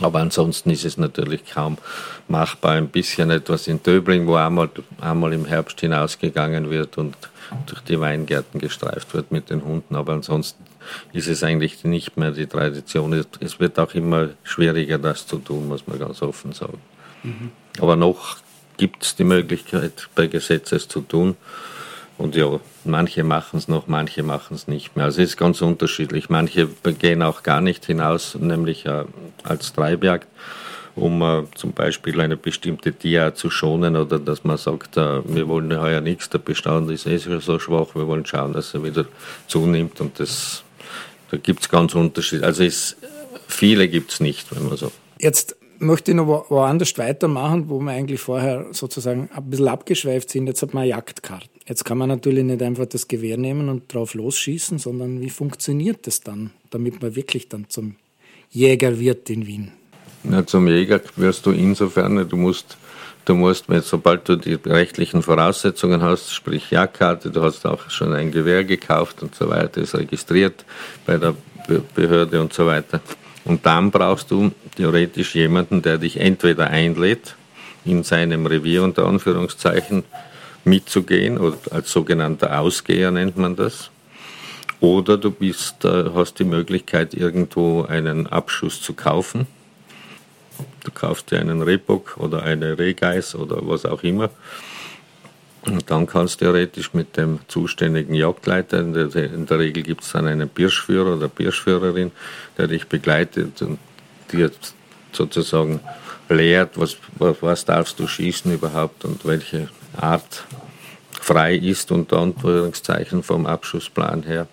[0.00, 1.76] Aber ansonsten ist es natürlich kaum
[2.26, 2.72] machbar.
[2.72, 7.14] Ein bisschen etwas in Döbling, wo einmal, einmal im Herbst hinausgegangen wird und
[7.66, 9.94] durch die Weingärten gestreift wird mit den Hunden.
[9.94, 10.64] Aber ansonsten
[11.12, 13.26] ist es eigentlich nicht mehr die Tradition.
[13.40, 16.80] Es wird auch immer schwieriger, das zu tun, muss man ganz offen sagen.
[17.22, 17.50] Mhm.
[17.78, 18.38] Aber noch
[18.78, 21.36] gibt es die Möglichkeit, bei Gesetz es zu tun.
[22.18, 25.06] Und ja, manche machen es noch, manche machen es nicht mehr.
[25.06, 26.30] Also es ist ganz unterschiedlich.
[26.30, 29.04] Manche gehen auch gar nicht hinaus, nämlich äh,
[29.42, 30.26] als Treibjagd,
[30.94, 35.46] um äh, zum Beispiel eine bestimmte Tierart zu schonen oder dass man sagt, äh, wir
[35.46, 39.04] wollen heuer nichts, der Bestand ist eh so schwach, wir wollen schauen, dass er wieder
[39.46, 40.62] zunimmt und das,
[41.30, 42.46] da gibt es ganz Unterschiede.
[42.46, 42.96] Also es,
[43.46, 44.90] viele gibt es nicht, wenn man so.
[45.18, 50.46] Jetzt möchte ich noch woanders weitermachen, wo wir eigentlich vorher sozusagen ein bisschen abgeschweift sind.
[50.46, 51.55] Jetzt hat man eine Jagdkarte.
[51.68, 56.06] Jetzt kann man natürlich nicht einfach das Gewehr nehmen und drauf losschießen, sondern wie funktioniert
[56.06, 57.96] das dann, damit man wirklich dann zum
[58.50, 59.72] Jäger wird in Wien?
[60.30, 62.76] Ja, zum Jäger wirst du insofern, du musst,
[63.24, 68.30] du musst, sobald du die rechtlichen Voraussetzungen hast, sprich Jagdkarte, du hast auch schon ein
[68.30, 70.64] Gewehr gekauft und so weiter, ist registriert
[71.04, 71.34] bei der
[71.96, 73.00] Behörde und so weiter
[73.44, 77.34] und dann brauchst du theoretisch jemanden, der dich entweder einlädt,
[77.84, 80.04] in seinem Revier unter Anführungszeichen
[80.66, 83.90] mitzugehen, oder als sogenannter Ausgeher nennt man das.
[84.80, 89.46] Oder du bist, äh, hast die Möglichkeit, irgendwo einen Abschuss zu kaufen.
[90.84, 94.30] Du kaufst dir einen Rehbock oder eine Rehgeiß oder was auch immer
[95.66, 100.02] und dann kannst du theoretisch mit dem zuständigen Jagdleiter, in der, in der Regel gibt
[100.02, 102.12] es dann einen Birschführer oder Birschführerin,
[102.56, 103.78] der dich begleitet und
[104.32, 104.50] dir
[105.12, 105.80] sozusagen
[106.28, 110.44] lehrt, was, was, darfst du schießen überhaupt und welche Art
[111.20, 114.46] frei ist, unter Anführungszeichen vom Abschussplan her.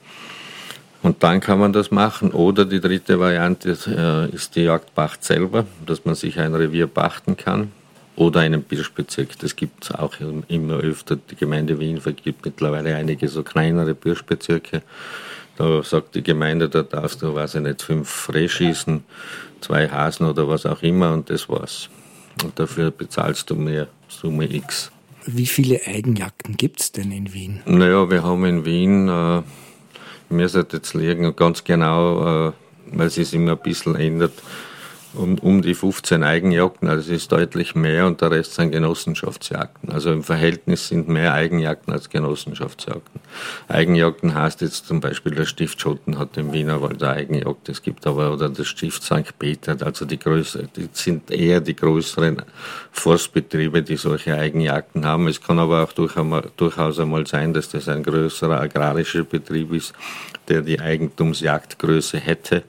[1.02, 2.32] Und dann kann man das machen.
[2.32, 6.88] Oder die dritte Variante ist, äh, ist die Jagdpacht selber, dass man sich ein Revier
[6.88, 7.72] pachten kann
[8.16, 9.38] oder einen Birschbezirk.
[9.40, 10.14] Das gibt es auch
[10.48, 11.18] immer öfter.
[11.18, 14.82] Die Gemeinde Wien vergibt mittlerweile einige so kleinere Birschbezirke.
[15.58, 19.04] Da sagt die Gemeinde, da darfst du, weiß ich nicht, fünf Reh schießen,
[19.64, 21.90] zwei Hasen oder was auch immer und das war's.
[22.44, 24.92] Und dafür bezahlst du mehr Summe X.
[25.26, 27.62] Wie viele Eigenjagden gibt es denn in Wien?
[27.66, 29.42] Naja, wir haben in Wien, äh,
[30.30, 32.52] mir sollte jetzt liegen, ganz genau, äh,
[32.92, 34.34] weil es sich immer ein bisschen ändert,
[35.14, 39.92] um, um die 15 Eigenjagden, also es ist deutlich mehr und der Rest sind Genossenschaftsjagden.
[39.92, 43.22] Also im Verhältnis sind mehr Eigenjagden als Genossenschaftsjagden.
[43.68, 48.08] Eigenjagden heißt jetzt zum Beispiel, der Stift Schotten hat im Wienerwald eine Eigenjagd, es gibt
[48.08, 49.38] aber, oder der Stift St.
[49.38, 52.42] Peter, also die größeren, die sind eher die größeren
[52.92, 55.28] Forstbetriebe, die solche Eigenjagden haben.
[55.28, 59.94] Es kann aber auch durchaus einmal sein, dass das ein größerer agrarischer Betrieb ist,
[60.48, 62.64] der die Eigentumsjagdgröße hätte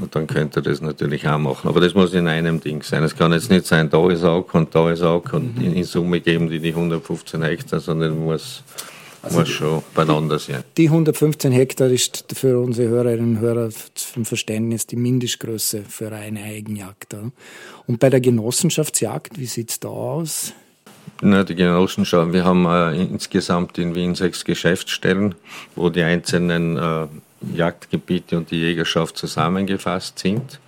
[0.00, 1.68] und dann könnte er das natürlich auch machen.
[1.68, 3.02] Aber das muss in einem Ding sein.
[3.02, 5.74] Es kann jetzt nicht sein, da ist auch und da ist auch und mhm.
[5.74, 8.62] in Summe geben die die 115 Hektar, sondern muss,
[9.22, 10.62] also muss schon beieinander sein.
[10.76, 16.42] Die 115 Hektar ist für unsere Hörerinnen und Hörer zum Verständnis die Mindestgröße für eine
[16.42, 17.16] Eigenjagd.
[17.86, 20.54] Und bei der Genossenschaftsjagd, wie sieht es da aus?
[21.22, 25.34] Na, die Genossenschaft, wir haben äh, insgesamt in Wien sechs Geschäftsstellen,
[25.76, 27.06] wo die einzelnen äh,
[27.54, 30.60] Jagdgebiete und die Jägerschaft zusammengefasst sind.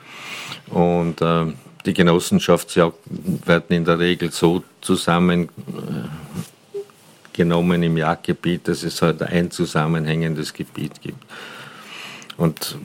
[0.71, 1.47] Und äh,
[1.85, 5.53] die Genossenschaftsjagden werden in der Regel so zusammengenommen
[7.83, 11.25] im Jagdgebiet, dass es halt ein zusammenhängendes Gebiet gibt.
[12.37, 12.77] Und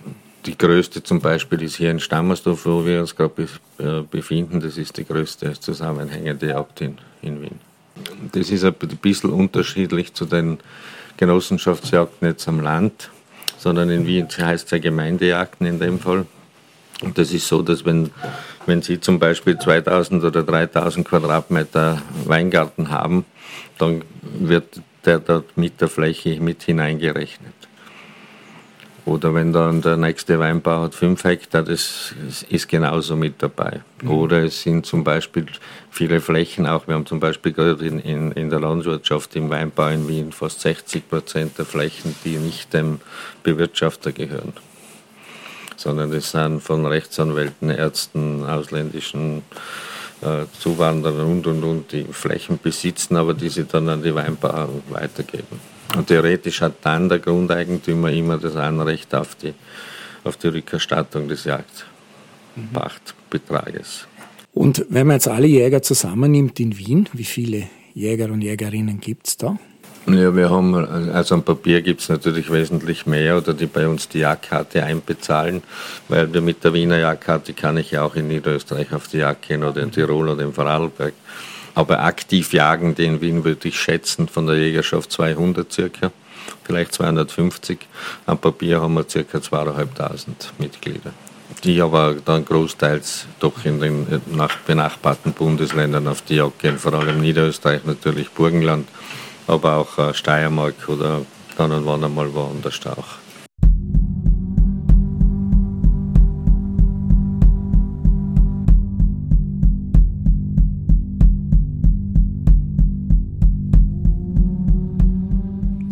[0.46, 3.48] die größte zum Beispiel ist hier in Stammersdorf, wo wir uns gerade
[3.80, 4.60] äh, befinden.
[4.60, 7.60] Das ist die größte zusammenhängende Jagd in, in Wien.
[8.32, 10.60] Das ist ein bisschen unterschiedlich zu den
[11.18, 13.10] Genossenschaftsjagden jetzt am Land
[13.58, 16.26] sondern in Wien heißt es ja Gemeindejagden in dem Fall.
[17.02, 18.12] Und das ist so, dass wenn,
[18.66, 23.26] wenn Sie zum Beispiel 2000 oder 3000 Quadratmeter Weingarten haben,
[23.78, 24.04] dann
[24.40, 27.54] wird der dort mit der Fläche mit hineingerechnet.
[29.08, 32.14] Oder wenn dann der nächste Weinbau hat 5 Hektar, das
[32.50, 33.80] ist genauso mit dabei.
[34.02, 34.12] Mhm.
[34.12, 35.46] Oder es sind zum Beispiel
[35.90, 39.88] viele Flächen auch, wir haben zum Beispiel gerade in, in, in der Landwirtschaft im Weinbau
[39.88, 43.00] in Wien fast 60 Prozent der Flächen, die nicht dem
[43.44, 44.52] Bewirtschafter gehören.
[45.78, 49.44] Sondern das sind von Rechtsanwälten, Ärzten, ausländischen
[50.20, 54.84] äh, Zuwanderern und und und, die Flächen besitzen, aber die sie dann an die Weinbauern
[54.90, 55.77] weitergeben.
[55.96, 59.54] Und theoretisch hat dann der Grundeigentümer immer das Anrecht auf die,
[60.24, 64.08] auf die Rückerstattung des Jagdpachtbetrages.
[64.54, 69.28] Und wenn man jetzt alle Jäger zusammennimmt in Wien, wie viele Jäger und Jägerinnen gibt
[69.28, 69.58] es da?
[70.08, 74.08] Ja, wir haben, also am Papier gibt es natürlich wesentlich mehr oder die bei uns
[74.08, 75.62] die Jagdkarte einbezahlen,
[76.08, 79.50] weil wir mit der Wiener Jagdkarte kann ich ja auch in Niederösterreich auf die Jagd
[79.50, 81.14] gehen oder in Tirol oder in Vorarlberg.
[81.78, 86.12] Aber aktiv jagen, den Wien würde ich schätzen, von der Jägerschaft 200 circa,
[86.64, 87.78] vielleicht 250.
[88.26, 91.14] Am Papier haben wir circa 2500 Mitglieder
[91.64, 94.22] die aber dann großteils doch in den
[94.68, 98.88] benachbarten Bundesländern auf die Jagd gehen, vor allem Niederösterreich natürlich, Burgenland
[99.48, 101.22] aber auch äh, Steiermark oder
[101.58, 103.27] dann und wann einmal woanders auch.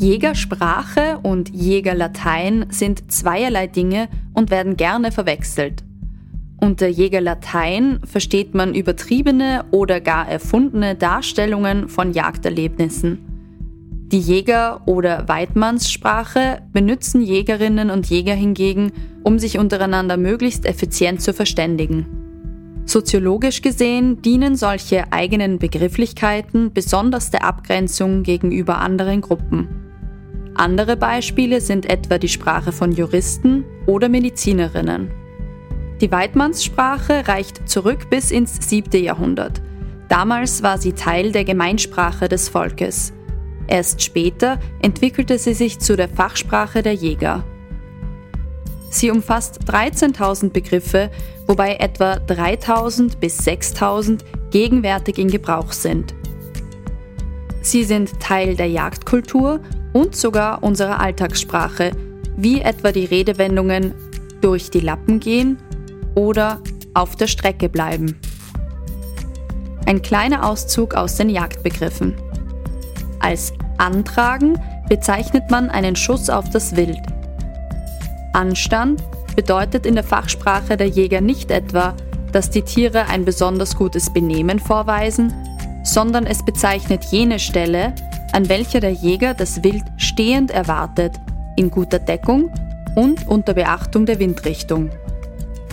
[0.05, 5.83] Jägersprache und Jägerlatein sind zweierlei Dinge und werden gerne verwechselt.
[6.61, 13.17] Unter Jägerlatein versteht man übertriebene oder gar erfundene Darstellungen von Jagderlebnissen.
[14.11, 18.91] Die Jäger- oder Weidmannssprache benutzen Jägerinnen und Jäger hingegen,
[19.23, 22.05] um sich untereinander möglichst effizient zu verständigen.
[22.85, 29.84] Soziologisch gesehen dienen solche eigenen Begrifflichkeiten besonders der Abgrenzung gegenüber anderen Gruppen.
[30.57, 35.11] Andere Beispiele sind etwa die Sprache von Juristen oder Medizinerinnen.
[35.99, 39.03] Die Weidmannssprache reicht zurück bis ins 7.
[39.03, 39.61] Jahrhundert.
[40.07, 43.11] Damals war sie Teil der Gemeinsprache des Volkes.
[43.67, 47.43] Erst später entwickelte sie sich zu der Fachsprache der Jäger.
[48.89, 51.11] Sie umfasst 13.000 Begriffe,
[51.47, 56.15] wobei etwa 3.000 bis 6.000 gegenwärtig in Gebrauch sind.
[57.61, 59.59] Sie sind Teil der Jagdkultur
[59.95, 61.91] und sogar unserer Alltagssprache,
[62.35, 63.93] wie etwa die Redewendungen
[64.41, 65.57] durch die Lappen gehen
[66.15, 66.59] oder
[66.93, 68.19] auf der Strecke bleiben.
[69.85, 72.13] Ein kleiner Auszug aus den Jagdbegriffen.
[73.21, 76.99] Als Antragen bezeichnet man einen Schuss auf das Wild.
[78.33, 79.01] Anstand
[79.37, 81.93] bedeutet in der Fachsprache der Jäger nicht etwa,
[82.33, 85.33] dass die Tiere ein besonders gutes Benehmen vorweisen,
[85.85, 87.95] sondern es bezeichnet jene Stelle,
[88.35, 91.13] an welcher der Jäger das Wild stehend erwartet,
[91.55, 92.51] in guter Deckung
[92.93, 94.89] und unter Beachtung der Windrichtung.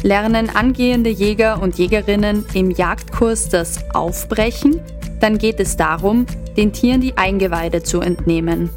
[0.05, 4.81] Lernen angehende Jäger und Jägerinnen im Jagdkurs das Aufbrechen,
[5.19, 6.25] dann geht es darum,
[6.57, 8.71] den Tieren die Eingeweide zu entnehmen.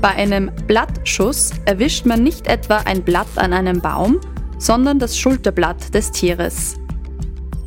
[0.00, 4.22] Bei einem Blattschuss erwischt man nicht etwa ein Blatt an einem Baum,
[4.58, 6.76] sondern das Schulterblatt des Tieres.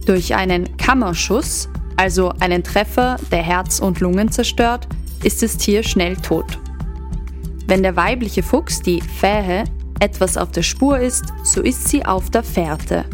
[0.07, 4.87] Durch einen Kammerschuss, also einen Treffer, der Herz und Lungen zerstört,
[5.23, 6.59] ist das Tier schnell tot.
[7.67, 9.63] Wenn der weibliche Fuchs, die Fähe,
[9.99, 13.05] etwas auf der Spur ist, so ist sie auf der Fährte.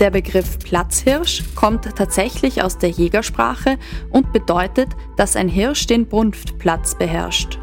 [0.00, 3.78] Der Begriff Platzhirsch kommt tatsächlich aus der Jägersprache
[4.10, 7.58] und bedeutet, dass ein Hirsch den Brunftplatz beherrscht.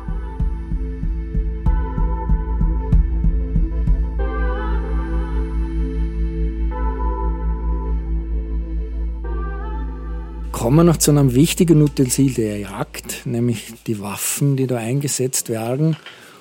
[10.55, 15.49] Kommen wir noch zu einem wichtigen Utensil der Jagd, nämlich die Waffen, die da eingesetzt
[15.49, 15.97] werden.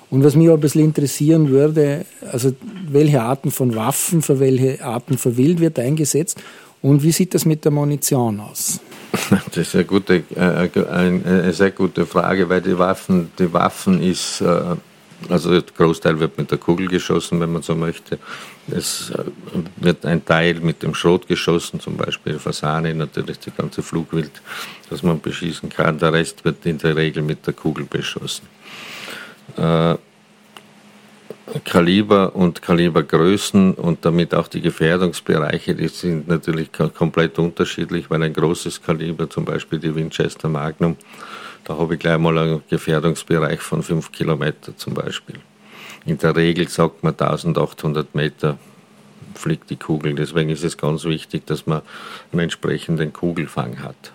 [0.09, 2.53] Und was mich auch ein bisschen interessieren würde, also
[2.87, 6.41] welche Arten von Waffen für welche Arten von Wild wird eingesetzt
[6.81, 8.79] und wie sieht das mit der Munition aus?
[9.47, 14.39] Das ist eine, gute, äh, eine sehr gute Frage, weil die Waffen, die Waffen ist,
[14.39, 14.75] äh,
[15.29, 18.19] also der Großteil wird mit der Kugel geschossen, wenn man so möchte.
[18.69, 19.11] Es
[19.77, 24.31] wird ein Teil mit dem Schrot geschossen, zum Beispiel Fasane, natürlich die ganze Flugwild,
[24.89, 25.99] das man beschießen kann.
[25.99, 28.47] Der Rest wird in der Regel mit der Kugel beschossen.
[29.57, 29.95] Äh,
[31.63, 38.33] Kaliber und Kalibergrößen und damit auch die Gefährdungsbereiche, die sind natürlich komplett unterschiedlich, weil ein
[38.33, 40.97] großes Kaliber, zum Beispiel die Winchester Magnum,
[41.65, 45.39] da habe ich gleich mal einen Gefährdungsbereich von 5 Kilometer zum Beispiel.
[46.05, 48.57] In der Regel sagt man 1800 Meter
[49.33, 50.13] fliegt die Kugel.
[50.15, 51.81] Deswegen ist es ganz wichtig, dass man
[52.31, 54.13] einen entsprechenden Kugelfang hat.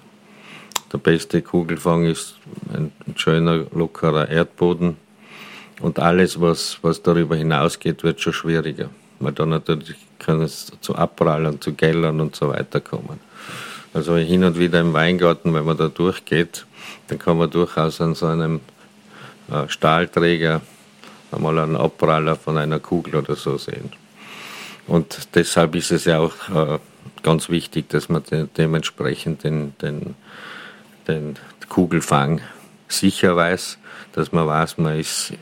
[0.92, 2.36] Der beste Kugelfang ist
[2.72, 4.96] ein schöner, lockerer Erdboden,
[5.80, 8.90] und alles, was, was darüber hinausgeht, wird schon schwieriger.
[9.18, 13.18] Weil da natürlich kann es zu Abprallern, zu Gellern und so weiter kommen.
[13.92, 16.66] Also hin und wieder im Weingarten, wenn man da durchgeht,
[17.10, 18.60] dann kann man durchaus an so einem
[19.50, 20.60] äh, Stahlträger
[21.32, 23.92] einmal einen Abpraller von einer Kugel oder so sehen.
[24.86, 26.78] Und deshalb ist es ja auch äh,
[27.22, 30.14] ganz wichtig, dass man de dementsprechend den, den,
[31.06, 31.36] den
[31.68, 32.40] Kugelfang
[32.88, 33.78] sicher weiß
[34.12, 35.32] dass man weiß, man ist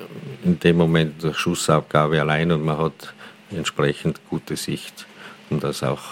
[0.44, 3.14] in dem Moment der Schussabgabe allein und man hat
[3.50, 5.06] entsprechend gute Sicht,
[5.50, 6.02] um das auch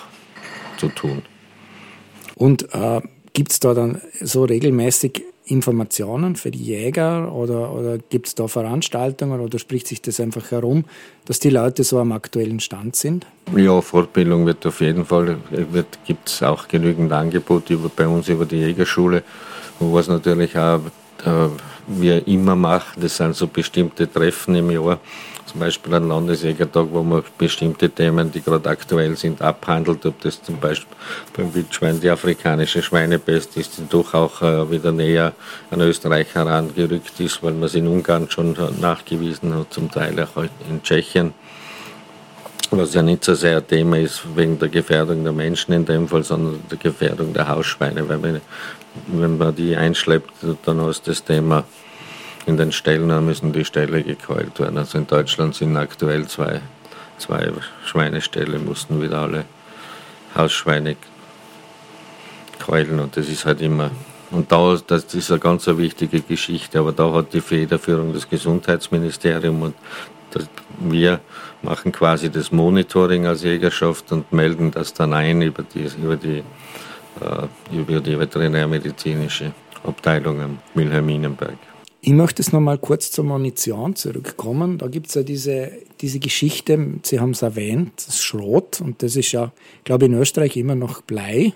[0.78, 1.22] zu tun.
[2.34, 3.00] Und äh,
[3.32, 8.48] gibt es da dann so regelmäßig Informationen für die Jäger oder, oder gibt es da
[8.48, 10.84] Veranstaltungen oder spricht sich das einfach herum,
[11.24, 13.26] dass die Leute so am aktuellen Stand sind?
[13.56, 15.38] Ja, Fortbildung wird auf jeden Fall,
[16.04, 19.22] gibt es auch genügend Angebote über, bei uns über die Jägerschule,
[19.78, 20.80] wo es natürlich auch
[21.24, 21.48] äh,
[21.86, 24.98] wir immer machen, das sind so bestimmte Treffen im Jahr,
[25.46, 30.42] zum Beispiel ein Landesjägertag, wo man bestimmte Themen, die gerade aktuell sind, abhandelt, ob das
[30.42, 30.96] zum Beispiel
[31.36, 35.32] beim Wildschwein die afrikanische Schweinepest ist, die doch auch äh, wieder näher
[35.70, 40.42] an Österreich herangerückt ist, weil man es in Ungarn schon nachgewiesen hat, zum Teil auch
[40.68, 41.32] in Tschechien
[42.70, 46.08] was ja nicht so sehr ein Thema ist wegen der Gefährdung der Menschen in dem
[46.08, 48.08] Fall, sondern der Gefährdung der Hausschweine.
[48.08, 48.40] Weil wenn,
[49.06, 50.32] wenn man die einschleppt,
[50.64, 51.64] dann ist das Thema
[52.46, 54.78] in den Ställen müssen die Ställe gekeult werden.
[54.78, 56.60] Also in Deutschland sind aktuell zwei,
[57.18, 57.52] zwei
[57.84, 59.44] Schweineställe, mussten wieder alle
[60.34, 60.96] Hausschweine
[62.64, 63.90] keulen und das ist halt immer.
[64.30, 69.62] Und da, das ist eine ganz wichtige Geschichte, aber da hat die Federführung das Gesundheitsministerium
[69.62, 69.74] und
[70.30, 71.20] das, wir
[71.62, 76.42] machen quasi das Monitoring als Jägerschaft und melden das dann ein über die, über die,
[77.72, 79.52] über die veterinärmedizinische
[79.84, 81.58] Abteilung am Wilhelminenberg.
[82.00, 84.78] Ich möchte jetzt noch mal kurz zur Munition zurückkommen.
[84.78, 88.80] Da gibt es ja diese, diese Geschichte, Sie haben es erwähnt, das Schrot.
[88.80, 89.52] Und das ist ja,
[89.82, 91.52] glaube ich, in Österreich immer noch Blei.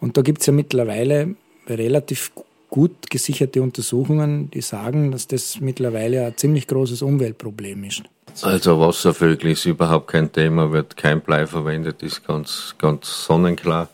[0.00, 1.36] Und da gibt es ja mittlerweile
[1.68, 2.32] relativ
[2.68, 8.02] gut gesicherte Untersuchungen, die sagen, dass das mittlerweile ein ziemlich großes Umweltproblem ist.
[8.42, 13.88] Also Wasservögel ist überhaupt kein Thema, wird kein Blei verwendet, ist ganz, ganz sonnenklar.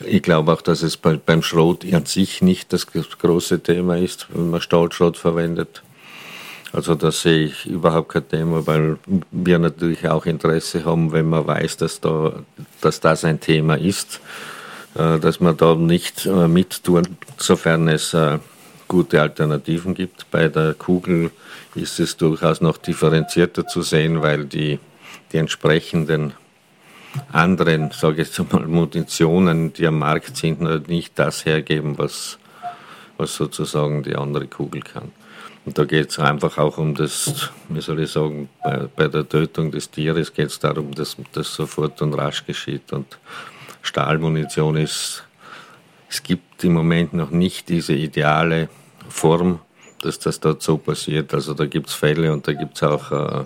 [0.00, 4.50] Ich glaube auch, dass es beim Schrot an sich nicht das große Thema ist, wenn
[4.50, 5.82] man Stahlschrot verwendet.
[6.72, 8.98] Also da sehe ich überhaupt kein Thema, weil
[9.30, 12.32] wir natürlich auch Interesse haben, wenn man weiß, dass, da,
[12.80, 14.20] dass das ein Thema ist,
[14.96, 18.40] äh, dass man da nicht äh, mittun, sofern es äh,
[18.88, 20.28] gute Alternativen gibt.
[20.32, 21.30] Bei der Kugel
[21.76, 24.80] ist es durchaus noch differenzierter zu sehen, weil die,
[25.32, 26.32] die entsprechenden
[27.32, 32.38] anderen, sage ich jetzt mal, Munitionen, die am Markt sind, nicht das hergeben, was,
[33.16, 35.12] was sozusagen die andere Kugel kann.
[35.64, 39.26] Und da geht es einfach auch um das, wie soll ich sagen, bei, bei der
[39.26, 42.92] Tötung des Tieres geht es darum, dass das sofort und rasch geschieht.
[42.92, 43.18] Und
[43.80, 45.24] Stahlmunition ist,
[46.10, 48.68] es gibt im Moment noch nicht diese ideale
[49.08, 49.60] Form,
[50.02, 51.32] dass das dort so passiert.
[51.32, 53.44] Also da gibt es Fälle und da gibt es auch äh,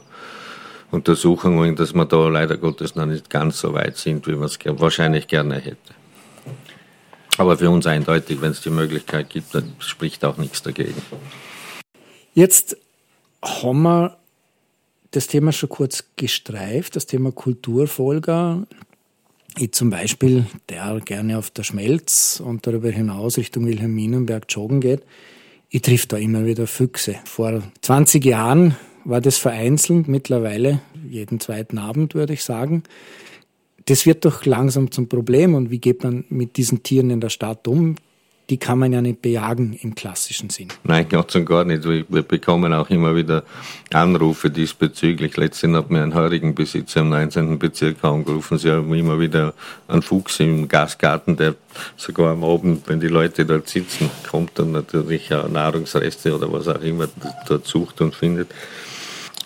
[0.90, 4.58] Untersuchungen, dass wir da leider Gottes noch nicht ganz so weit sind, wie man es
[4.64, 5.94] wahrscheinlich gerne hätte.
[7.36, 11.00] Aber für uns eindeutig, wenn es die Möglichkeit gibt, dann spricht auch nichts dagegen.
[12.34, 12.76] Jetzt
[13.42, 14.16] haben wir
[15.12, 18.66] das Thema schon kurz gestreift, das Thema Kulturfolger.
[19.56, 25.02] Ich zum Beispiel, der gerne auf der Schmelz und darüber hinaus Richtung Wilhelminenberg joggen geht,
[25.70, 27.16] ich triff da immer wieder Füchse.
[27.24, 28.76] Vor 20 Jahren
[29.08, 32.82] war das vereinzelt, mittlerweile jeden zweiten Abend, würde ich sagen.
[33.86, 35.54] Das wird doch langsam zum Problem.
[35.54, 37.96] Und wie geht man mit diesen Tieren in der Stadt um?
[38.50, 40.68] die kann man ja nicht bejagen im klassischen Sinn.
[40.82, 41.84] Nein, ganz und gar nicht.
[41.84, 43.44] Wir bekommen auch immer wieder
[43.92, 45.36] Anrufe diesbezüglich.
[45.36, 47.58] Letztens hat mir ein heurigen Besitzer im 19.
[47.58, 48.56] Bezirk angerufen.
[48.56, 49.52] Sie haben immer wieder
[49.86, 51.56] einen Fuchs im Gasgarten, der
[51.96, 56.68] sogar am Abend, wenn die Leute dort sitzen, kommt dann natürlich auch Nahrungsreste oder was
[56.68, 57.08] auch immer
[57.46, 58.48] dort sucht und findet.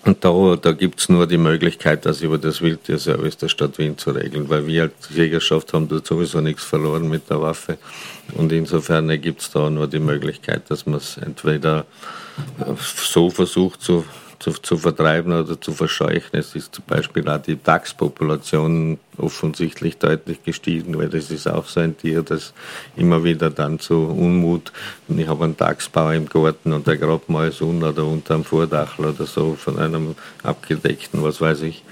[0.05, 3.97] Und da, da gibt es nur die Möglichkeit, das über das Wildtierservice der Stadt Wien
[3.97, 7.79] zu regeln, weil wir als Jägerschaft haben da sowieso nichts verloren mit der Waffe.
[8.35, 11.87] Und insofern gibt es da nur die Möglichkeit, dass man es entweder
[12.77, 14.05] so versucht zu
[14.43, 16.31] zu, zu vertreiben oder zu verscheuchen.
[16.33, 21.79] Es ist zum Beispiel auch die Dachspopulation offensichtlich deutlich gestiegen, weil das ist auch so
[21.79, 22.53] ein Tier, das
[22.97, 24.73] immer wieder dann zu Unmut,
[25.09, 29.27] ich habe einen Dachsbau im Garten und der grabt mal oder unter einem Vordachel oder
[29.27, 31.85] so von einem abgedeckten, was weiß ich.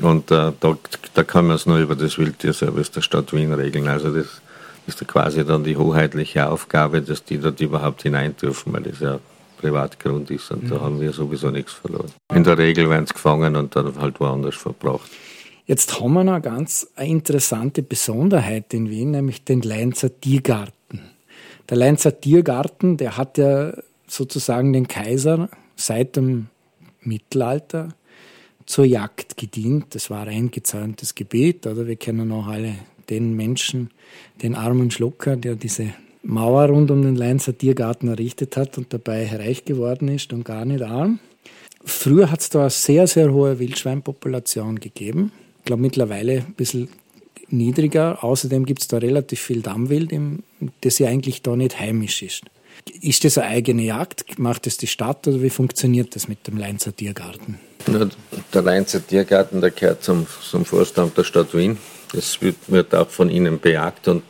[0.00, 0.76] Und äh, da,
[1.14, 3.86] da kann man es nur über das Wildtierservice der Stadt Wien regeln.
[3.86, 4.42] Also das
[4.86, 9.20] ist quasi dann die hoheitliche Aufgabe, dass die dort überhaupt hinein dürfen, weil das ja
[9.56, 10.68] Privatgrund ist und mhm.
[10.68, 12.10] da haben wir sowieso nichts verloren.
[12.34, 15.10] In der Regel werden sie gefangen und dann halt woanders verbracht.
[15.66, 21.00] Jetzt haben wir noch eine ganz interessante Besonderheit in Wien, nämlich den Leinzer Tiergarten.
[21.68, 23.72] Der Leinzer Tiergarten, der hat ja
[24.06, 26.46] sozusagen den Kaiser seit dem
[27.00, 27.88] Mittelalter
[28.66, 29.94] zur Jagd gedient.
[29.94, 32.74] Das war ein eingezäuntes Gebiet, oder wir kennen auch alle
[33.10, 33.90] den Menschen,
[34.42, 35.94] den armen Schlucker, der diese
[36.28, 40.64] Mauer rund um den Leinzer Tiergarten errichtet hat und dabei reich geworden ist und gar
[40.64, 41.20] nicht arm.
[41.84, 45.30] Früher hat es da eine sehr, sehr hohe Wildschweinpopulation gegeben.
[45.60, 46.88] Ich glaube mittlerweile ein bisschen
[47.48, 48.24] niedriger.
[48.24, 50.12] Außerdem gibt es da relativ viel Dammwild,
[50.80, 52.42] das ja eigentlich da nicht heimisch ist.
[53.00, 54.36] Ist das eine eigene Jagd?
[54.38, 57.60] Macht das die Stadt oder wie funktioniert das mit dem Leinzer Tiergarten?
[58.52, 61.78] Der Leinzer Tiergarten, der gehört zum, zum Vorstand der Stadt Wien.
[62.12, 64.22] Das wird, wird auch von ihnen bejagt und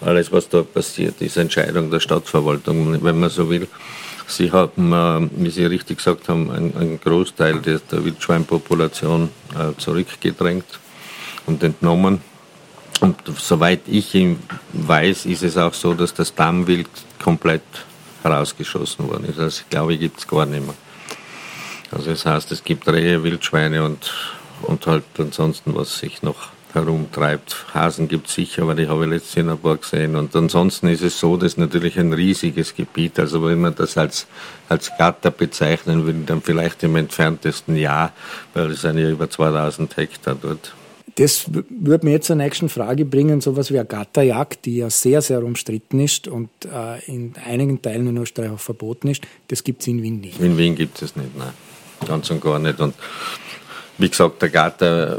[0.00, 3.68] alles, was da passiert, ist Entscheidung der Stadtverwaltung, wenn man so will.
[4.26, 10.66] Sie haben, äh, wie Sie richtig gesagt haben, einen, Großteil der, Wildschweinpopulation äh, zurückgedrängt
[11.46, 12.20] und entnommen.
[13.00, 14.14] Und soweit ich
[14.72, 16.88] weiß, ist es auch so, dass das Dammwild
[17.22, 17.62] komplett
[18.22, 19.38] herausgeschossen worden ist.
[19.38, 20.74] Also ich glaube, gibt es gar nicht mehr.
[21.90, 24.12] Also das heißt, es gibt Rehe, Wildschweine und,
[24.62, 27.66] und halt ansonsten, was sich noch herumtreibt.
[27.74, 30.16] Hasen gibt es sicher, aber die habe ich letztes Jahr ein paar gesehen.
[30.16, 34.26] Und ansonsten ist es so, dass natürlich ein riesiges Gebiet, also wenn man das als,
[34.68, 38.12] als Gatter bezeichnen will, dann vielleicht im entferntesten Jahr,
[38.54, 40.74] weil es sind ja über 2000 Hektar dort.
[41.16, 45.22] Das würde mir jetzt zur nächsten Frage bringen, sowas wie eine Gatterjagd, die ja sehr,
[45.22, 49.22] sehr umstritten ist und äh, in einigen Teilen in Österreich auch verboten ist.
[49.48, 50.40] Das gibt es in Wien nicht.
[50.40, 51.52] In Wien gibt es nicht, nein.
[52.06, 52.80] Ganz und gar nicht.
[52.80, 52.94] Und
[54.00, 55.18] wie gesagt, der Gatter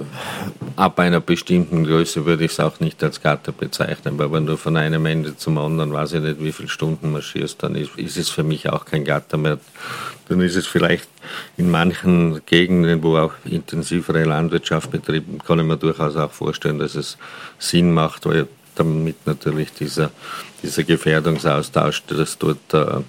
[0.76, 4.58] ab einer bestimmten Größe würde ich es auch nicht als Gatter bezeichnen, weil wenn du
[4.58, 8.18] von einem Ende zum anderen, weiß ich nicht, wie viele Stunden marschierst, dann ist, ist
[8.18, 9.60] es für mich auch kein Gatter mehr.
[10.28, 11.08] Dann ist es vielleicht
[11.58, 16.96] in manchen Gegenden, wo auch intensivere Landwirtschaft betrieben, kann ich mir durchaus auch vorstellen, dass
[16.96, 17.20] es
[17.60, 20.10] Sinn macht, weil damit natürlich dieser,
[20.64, 23.02] dieser Gefährdungsaustausch, das dort äh,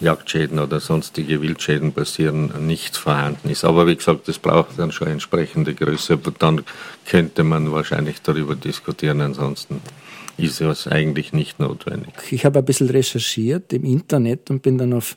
[0.00, 3.64] Jagdschäden oder sonstige Wildschäden passieren, nicht vorhanden ist.
[3.64, 6.14] Aber wie gesagt, das braucht dann schon entsprechende Größe.
[6.14, 6.62] Aber dann
[7.06, 9.20] könnte man wahrscheinlich darüber diskutieren.
[9.20, 9.80] Ansonsten
[10.36, 12.14] ist es eigentlich nicht notwendig.
[12.30, 15.16] Ich habe ein bisschen recherchiert im Internet und bin dann auf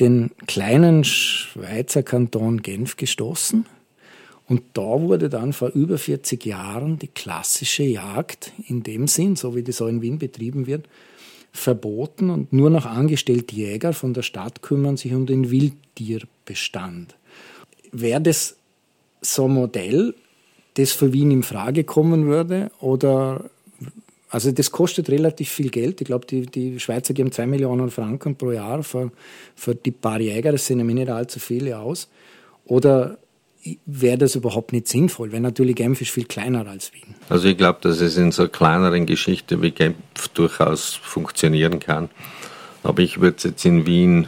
[0.00, 3.66] den kleinen Schweizer Kanton Genf gestoßen.
[4.48, 9.54] Und da wurde dann vor über 40 Jahren die klassische Jagd in dem Sinn, so
[9.54, 10.86] wie das auch in Wien betrieben wird,
[11.52, 17.14] verboten und nur noch angestellte Jäger von der Stadt kümmern sich um den Wildtierbestand.
[17.92, 18.56] Wäre das
[19.20, 20.14] so ein Modell,
[20.74, 22.70] das für Wien in Frage kommen würde?
[22.80, 23.50] Oder
[24.30, 26.00] also das kostet relativ viel Geld.
[26.00, 29.12] Ich glaube, die, die Schweizer geben zwei Millionen Franken pro Jahr für,
[29.54, 30.52] für die paar Jäger.
[30.52, 32.08] Das sind nämlich nicht allzu viele aus.
[32.64, 33.18] Oder
[33.86, 37.14] wäre das überhaupt nicht sinnvoll, weil natürlich Genf ist viel kleiner als Wien.
[37.28, 39.96] Also ich glaube, dass es in so einer kleineren Geschichte wie Genf
[40.34, 42.08] durchaus funktionieren kann.
[42.82, 44.26] Aber ich würde es jetzt in Wien,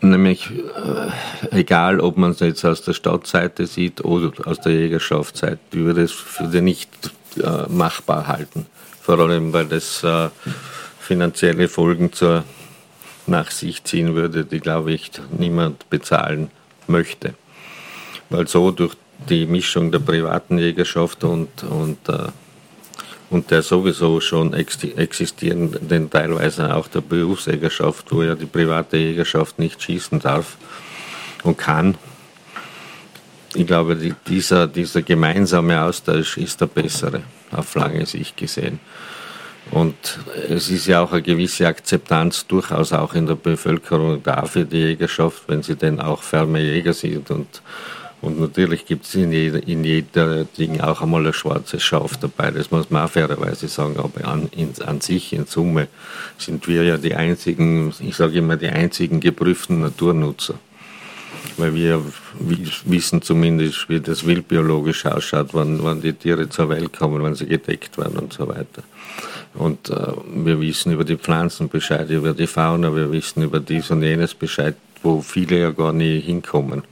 [0.00, 5.60] nämlich äh, egal, ob man es jetzt aus der Stadtseite sieht oder aus der Jägerschaftsseite,
[5.72, 6.90] ich würde es für nicht
[7.40, 8.66] äh, machbar halten.
[9.00, 10.28] Vor allem, weil das äh,
[10.98, 12.44] finanzielle Folgen zur
[13.26, 16.50] nach sich ziehen würde, die, glaube ich, niemand bezahlen
[16.88, 17.34] möchte.
[18.30, 18.94] Weil so durch
[19.28, 22.28] die Mischung der privaten Jägerschaft und, und, äh,
[23.30, 29.82] und der sowieso schon existierenden, teilweise auch der Berufsjägerschaft, wo ja die private Jägerschaft nicht
[29.82, 30.56] schießen darf
[31.42, 31.96] und kann.
[33.54, 38.80] Ich glaube, die, dieser, dieser gemeinsame Austausch ist der bessere, auf lange Sicht gesehen.
[39.70, 39.94] Und
[40.48, 44.78] es ist ja auch eine gewisse Akzeptanz durchaus auch in der Bevölkerung da für die
[44.78, 47.30] Jägerschaft, wenn sie denn auch ferme Jäger sind.
[47.30, 47.62] Und,
[48.22, 52.50] und natürlich gibt es in jeder, in jeder Ding auch einmal ein schwarzes Schaf dabei.
[52.50, 53.96] Das muss man auch fairerweise sagen.
[53.98, 55.88] Aber an, in, an sich, in Summe,
[56.38, 60.54] sind wir ja die einzigen, ich sage immer, die einzigen geprüften Naturnutzer.
[61.58, 62.02] Weil wir
[62.84, 67.46] wissen zumindest, wie das wildbiologisch ausschaut, wann, wann die Tiere zur Welt kommen, wann sie
[67.46, 68.82] gedeckt werden und so weiter.
[69.54, 73.90] Und äh, wir wissen über die Pflanzen Bescheid, über die Fauna, wir wissen über dies
[73.90, 76.82] und jenes Bescheid, wo viele ja gar nie hinkommen.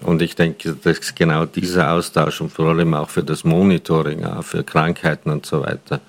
[0.00, 4.44] Und ich denke, dass genau dieser Austausch und vor allem auch für das Monitoring, auch
[4.44, 6.00] für Krankheiten und so weiter,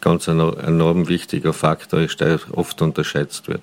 [0.00, 3.62] ganz ein enorm wichtiger Faktor ist, der oft unterschätzt wird.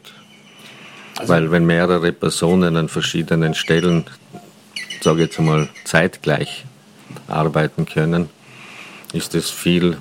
[1.17, 4.05] Also Weil wenn mehrere Personen an verschiedenen Stellen,
[5.01, 6.65] sage ich jetzt mal, zeitgleich
[7.27, 8.29] arbeiten können,
[9.13, 9.97] ist es viel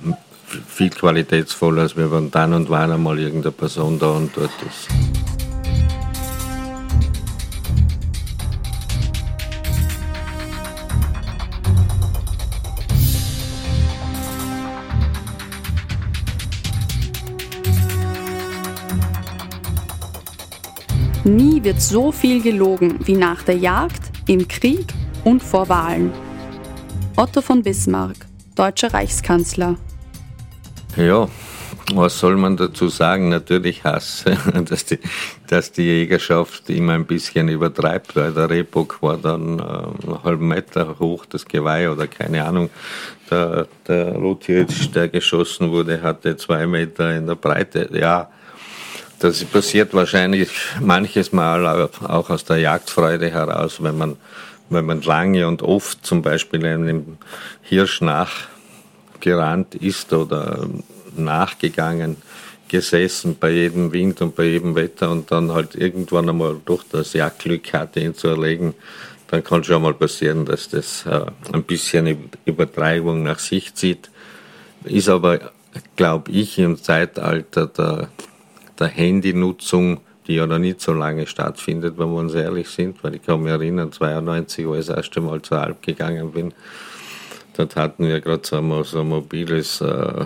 [0.68, 5.33] viel qualitätsvoller, als wenn dann und wann einmal irgendeine Person da und dort ist.
[21.24, 24.92] Nie wird so viel gelogen wie nach der Jagd, im Krieg
[25.24, 26.12] und vor Wahlen.
[27.16, 29.76] Otto von Bismarck, deutscher Reichskanzler.
[30.98, 31.26] Ja,
[31.94, 33.30] was soll man dazu sagen?
[33.30, 34.26] Natürlich Hass,
[34.68, 34.98] dass die,
[35.46, 40.48] dass die Jägerschaft immer ein bisschen übertreibt, weil der Rehbock war dann äh, einen halben
[40.48, 42.68] Meter hoch, das Geweih oder keine Ahnung.
[43.30, 47.88] Der, der Rothirsch, der geschossen wurde, hatte zwei Meter in der Breite.
[47.98, 48.28] Ja,
[49.24, 50.50] das passiert wahrscheinlich
[50.82, 54.16] manches Mal auch aus der Jagdfreude heraus, wenn man,
[54.68, 57.16] wenn man lange und oft zum Beispiel einem
[57.62, 60.66] Hirsch nachgerannt ist oder
[61.16, 62.18] nachgegangen,
[62.68, 67.14] gesessen bei jedem Wind und bei jedem Wetter und dann halt irgendwann einmal durch das
[67.14, 68.74] Jagdglück hatte, ihn zu erlegen,
[69.28, 74.10] dann kann schon mal passieren, dass das äh, ein bisschen Übertreibung nach sich zieht.
[74.84, 75.52] Ist aber,
[75.96, 78.08] glaube ich, im Zeitalter der,
[78.78, 83.16] der Handynutzung, die ja noch nicht so lange stattfindet, wenn wir uns ehrlich sind, weil
[83.16, 86.54] ich kann mich erinnern, 92, wo ich das erste Mal zur Alp gegangen bin,
[87.56, 90.24] dort hatten wir gerade so, so ein mobiles äh,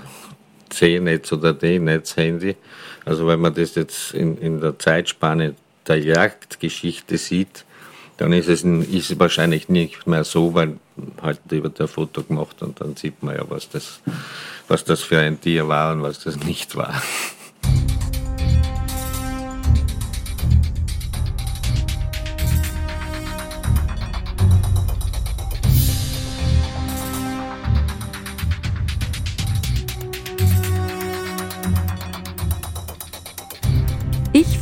[0.70, 2.56] C-Netz oder D-Netz-Handy.
[3.04, 5.54] Also wenn man das jetzt in, in der Zeitspanne
[5.86, 7.64] der Jagdgeschichte sieht,
[8.18, 10.78] dann ist es, ist es wahrscheinlich nicht mehr so, weil
[11.22, 14.00] halt wird ein Foto gemacht und dann sieht man ja, was das,
[14.66, 17.00] was das für ein Tier war und was das nicht war.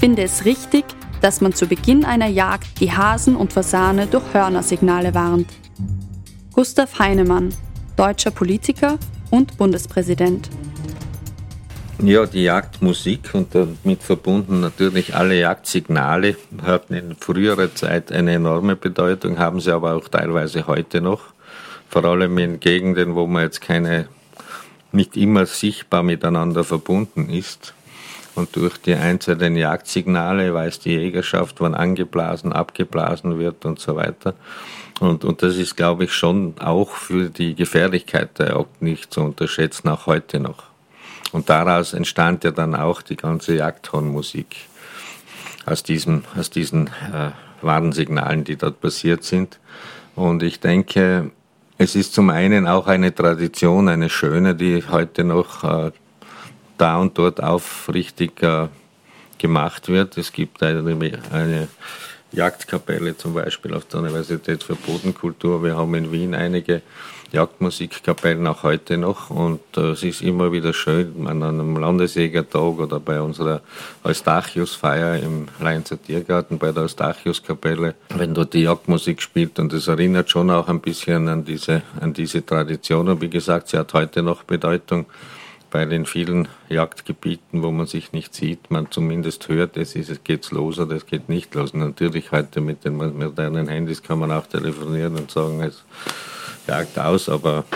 [0.07, 0.85] Finde es richtig,
[1.21, 5.49] dass man zu Beginn einer Jagd die Hasen und Fasane durch Hörnersignale warnt.
[6.53, 7.53] Gustav Heinemann,
[7.97, 9.01] deutscher Politiker
[9.33, 10.49] und Bundespräsident.
[12.01, 18.77] Ja, die Jagdmusik und damit verbunden natürlich alle Jagdsignale hatten in früherer Zeit eine enorme
[18.77, 21.35] Bedeutung, haben sie aber auch teilweise heute noch.
[21.89, 24.07] Vor allem in Gegenden, wo man jetzt keine,
[24.93, 27.75] nicht immer sichtbar miteinander verbunden ist.
[28.37, 34.35] Und durch die einzelnen Jagdsignale weiß die Jägerschaft, wann angeblasen, abgeblasen wird und so weiter.
[35.01, 39.23] Und, und das ist, glaube ich, schon auch für die Gefährlichkeit der Jagd nicht zu
[39.23, 40.65] unterschätzen, auch heute noch.
[41.33, 44.57] Und daraus entstand ja dann auch die ganze Jagdhornmusik.
[45.65, 47.31] Aus, diesem, aus diesen äh,
[47.61, 49.59] Warnsignalen, die dort passiert sind.
[50.15, 51.33] Und ich denke,
[51.79, 55.91] es ist zum einen auch eine Tradition, eine schöne, die heute noch äh,
[56.79, 58.69] da und dort aufrichtig äh,
[59.39, 60.17] gemacht wird.
[60.19, 61.69] Es gibt eine, eine
[62.33, 65.63] Jagdkapelle zum Beispiel auf der Universität für Bodenkultur.
[65.63, 66.83] Wir haben in Wien einige
[67.33, 73.01] Jagdmusikkapellen auch heute noch und äh, es ist immer wieder schön, an einem Landesjägertag oder
[73.01, 73.63] bei unserer
[74.05, 80.31] Eustachius-Feier im Leinzer Tiergarten bei der Eustachius-Kapelle, wenn dort die Jagdmusik spielt und es erinnert
[80.31, 84.23] schon auch ein bisschen an diese, an diese Tradition und wie gesagt, sie hat heute
[84.23, 85.07] noch Bedeutung
[85.77, 90.25] bei den vielen Jagdgebieten, wo man sich nicht sieht, man zumindest hört, es ist, es
[90.25, 91.75] geht's los oder es geht nicht los.
[91.75, 95.85] Natürlich heute mit den modernen Handys kann man auch telefonieren und sagen, es
[96.67, 97.67] jagt aus, aber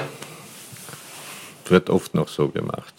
[1.67, 2.95] wird oft noch so gemacht.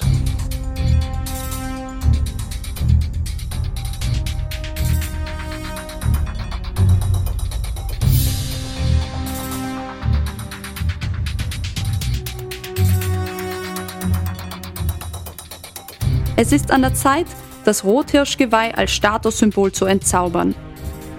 [16.41, 17.27] Es ist an der Zeit,
[17.65, 20.55] das Rothirschgeweih als Statussymbol zu entzaubern.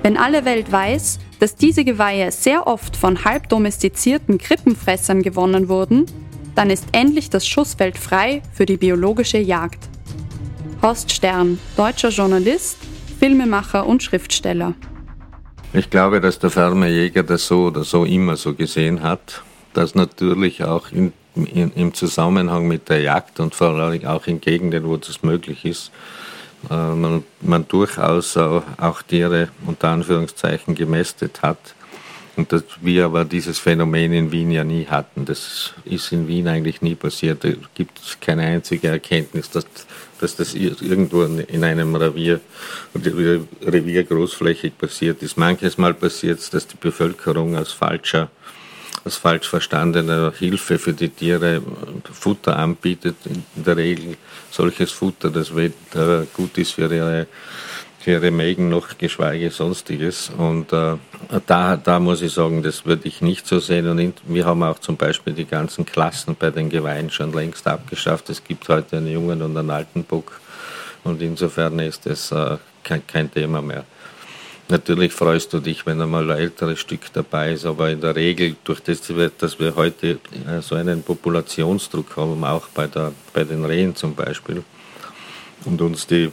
[0.02, 6.06] Wenn alle Welt weiß, dass diese Geweihe sehr oft von halb domestizierten Krippenfressern gewonnen wurden,
[6.56, 9.88] dann ist endlich das Schussfeld frei für die biologische Jagd.
[10.82, 12.78] Horst Stern, deutscher Journalist,
[13.20, 14.74] Filmemacher und Schriftsteller.
[15.72, 19.94] Ich glaube, dass der ferme Jäger das so oder so immer so gesehen hat, dass
[19.94, 24.84] natürlich auch in in, im Zusammenhang mit der Jagd und vor allem auch in Gegenden,
[24.84, 25.90] wo das möglich ist,
[26.70, 31.74] äh, man, man, durchaus auch, Tiere unter Anführungszeichen gemästet hat.
[32.34, 35.26] Und dass wir aber dieses Phänomen in Wien ja nie hatten.
[35.26, 37.44] Das ist in Wien eigentlich nie passiert.
[37.44, 39.66] Da gibt es keine einzige Erkenntnis, dass,
[40.18, 42.40] dass das irgendwo in einem Revier,
[42.94, 45.36] Revier großflächig passiert ist.
[45.36, 48.30] Manches Mal passiert es, dass die Bevölkerung aus falscher
[49.04, 51.62] aus falsch verstandener Hilfe für die Tiere
[52.12, 53.16] Futter anbietet.
[53.24, 54.16] In der Regel
[54.50, 57.26] solches Futter, das weder gut ist für ihre,
[57.98, 60.30] für ihre Mägen noch geschweige sonstiges.
[60.36, 60.96] Und äh,
[61.46, 63.88] da, da muss ich sagen, das würde ich nicht so sehen.
[63.88, 67.66] Und in, wir haben auch zum Beispiel die ganzen Klassen bei den Geweihen schon längst
[67.66, 68.30] abgeschafft.
[68.30, 70.40] Es gibt heute einen jungen und einen alten Bock.
[71.04, 73.84] Und insofern ist das äh, kein, kein Thema mehr.
[74.68, 78.56] Natürlich freust du dich, wenn einmal ein älteres Stück dabei ist, aber in der Regel,
[78.64, 79.02] durch das,
[79.38, 84.14] dass wir heute äh, so einen Populationsdruck haben, auch bei, der, bei den Rehen zum
[84.14, 84.62] Beispiel,
[85.64, 86.30] und uns die,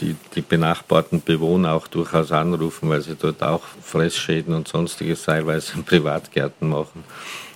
[0.00, 5.74] die, die benachbarten Bewohner auch durchaus anrufen, weil sie dort auch Fressschäden und sonstiges teilweise
[5.74, 7.04] in Privatgärten machen.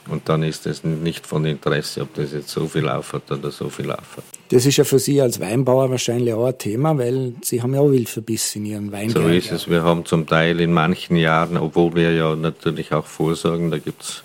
[0.08, 3.68] Und dann ist es nicht von Interesse, ob das jetzt so viel aufhat oder so
[3.68, 4.24] viel aufhat.
[4.48, 7.80] Das ist ja für Sie als Weinbauer wahrscheinlich auch ein Thema, weil Sie haben ja
[7.80, 9.22] auch Wildverbiss in Ihren Weingärten.
[9.22, 9.70] So ist es.
[9.70, 14.02] Wir haben zum Teil in manchen Jahren, obwohl wir ja natürlich auch vorsorgen, da gibt
[14.02, 14.22] es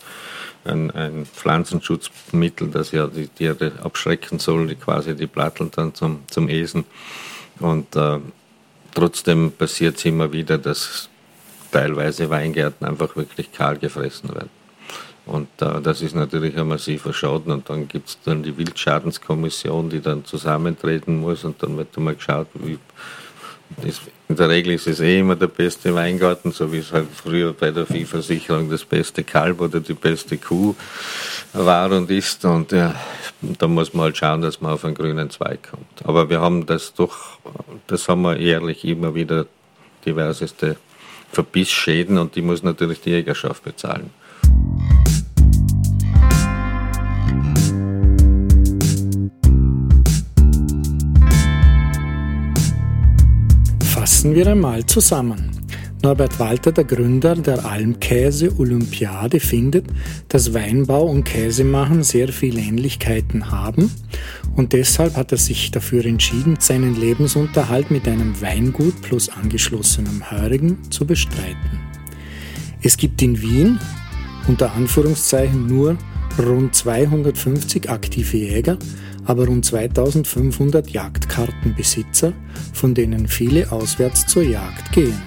[0.65, 6.21] ein, ein, Pflanzenschutzmittel, das ja die Tiere abschrecken soll, die quasi die Platteln dann zum,
[6.28, 6.86] zum Esen.
[7.59, 8.17] Und äh,
[8.93, 11.09] trotzdem passiert es immer wieder, dass
[11.71, 14.57] teilweise Weingärten einfach wirklich kahl gefressen werden.
[15.28, 17.51] Und äh, das ist natürlich ein massiver Schaden.
[17.51, 22.15] Und dann gibt es dann die Wildschadenskommission, die dann zusammentreten muss und dann wird mal
[22.15, 22.80] geschaut, wie.
[23.84, 23.99] Das,
[24.30, 27.51] in der Regel ist es eh immer der beste Weingarten, so wie es halt früher
[27.51, 30.73] bei der Viehversicherung das beste Kalb oder die beste Kuh
[31.51, 32.45] war und ist.
[32.45, 32.95] Und ja,
[33.41, 36.05] da muss man halt schauen, dass man auf einen grünen Zweig kommt.
[36.05, 37.39] Aber wir haben das doch,
[37.88, 39.45] das haben wir jährlich immer wieder
[40.05, 40.78] diverseste
[41.32, 44.11] Verbissschäden und die muss natürlich die Jägerschaft bezahlen.
[54.28, 55.51] Fassen wir einmal zusammen.
[56.03, 59.86] Norbert Walter, der Gründer der Almkäse-Olympiade, findet,
[60.28, 63.89] dass Weinbau und Käsemachen sehr viele Ähnlichkeiten haben
[64.57, 70.91] und deshalb hat er sich dafür entschieden, seinen Lebensunterhalt mit einem Weingut plus angeschlossenem Hörigen
[70.91, 71.80] zu bestreiten.
[72.82, 73.80] Es gibt in Wien
[74.49, 75.97] unter Anführungszeichen nur
[76.38, 78.78] rund 250 aktive Jäger,
[79.28, 82.34] aber rund 2500 Jagdkartenbesitzer,
[82.73, 85.21] von denen viele auswärts zur Jagd gehen.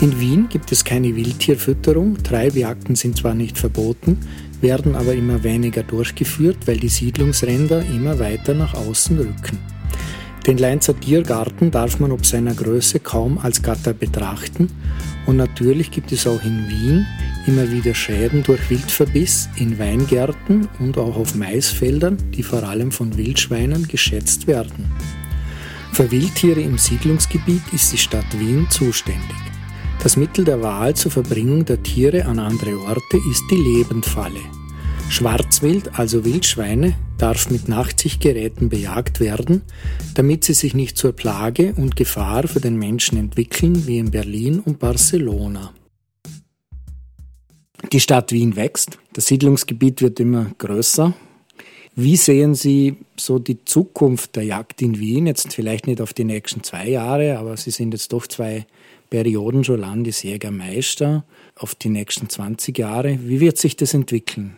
[0.00, 4.18] In Wien gibt es keine Wildtierfütterung, Treibjagden sind zwar nicht verboten,
[4.60, 9.58] werden aber immer weniger durchgeführt, weil die Siedlungsränder immer weiter nach außen rücken.
[10.46, 14.68] Den Leinzer Tiergarten darf man ob seiner Größe kaum als Gatter betrachten
[15.26, 17.06] und natürlich gibt es auch in Wien
[17.46, 23.16] immer wieder Schäden durch Wildverbiss in Weingärten und auch auf Maisfeldern, die vor allem von
[23.16, 24.90] Wildschweinen geschätzt werden.
[25.92, 29.36] Für Wildtiere im Siedlungsgebiet ist die Stadt Wien zuständig.
[30.02, 34.40] Das Mittel der Wahl zur Verbringung der Tiere an andere Orte ist die Lebendfalle.
[35.08, 39.62] Schwarzwild, also Wildschweine, darf mit Nachtsichtgeräten bejagt werden,
[40.14, 44.60] damit sie sich nicht zur Plage und Gefahr für den Menschen entwickeln wie in Berlin
[44.60, 45.72] und Barcelona.
[47.92, 51.14] Die Stadt Wien wächst, das Siedlungsgebiet wird immer größer.
[51.94, 55.26] Wie sehen Sie so die Zukunft der Jagd in Wien?
[55.26, 58.66] Jetzt vielleicht nicht auf die nächsten zwei Jahre, aber Sie sind jetzt doch zwei
[59.08, 61.24] Perioden schon Landesjägermeister
[61.54, 63.18] auf die nächsten 20 Jahre.
[63.22, 64.56] Wie wird sich das entwickeln?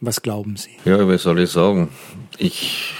[0.00, 0.70] Was glauben Sie?
[0.84, 1.88] Ja, wie soll ich sagen?
[2.38, 2.94] Ich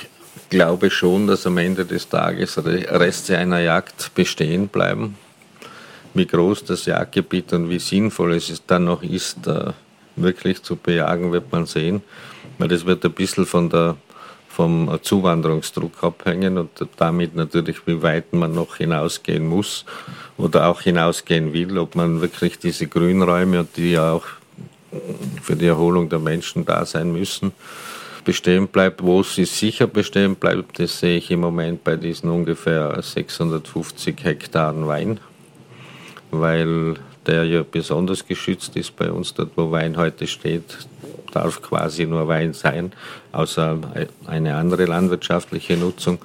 [0.50, 5.16] glaube schon, dass am Ende des Tages Reste einer Jagd bestehen bleiben
[6.16, 9.72] wie groß das Jagdgebiet und wie sinnvoll es dann noch ist, äh,
[10.16, 12.02] wirklich zu bejagen, wird man sehen.
[12.58, 13.96] Weil das wird ein bisschen von der,
[14.48, 19.84] vom Zuwanderungsdruck abhängen und damit natürlich, wie weit man noch hinausgehen muss
[20.38, 24.24] oder auch hinausgehen will, ob man wirklich diese Grünräume, die ja auch
[25.42, 27.52] für die Erholung der Menschen da sein müssen,
[28.24, 29.02] bestehen bleibt.
[29.02, 34.86] Wo sie sicher bestehen bleibt, das sehe ich im Moment bei diesen ungefähr 650 Hektaren
[34.86, 35.20] Wein
[36.40, 36.94] weil
[37.26, 40.78] der ja besonders geschützt ist bei uns, dort wo Wein heute steht,
[41.32, 42.92] darf quasi nur Wein sein,
[43.32, 43.78] außer
[44.26, 46.18] eine andere landwirtschaftliche Nutzung.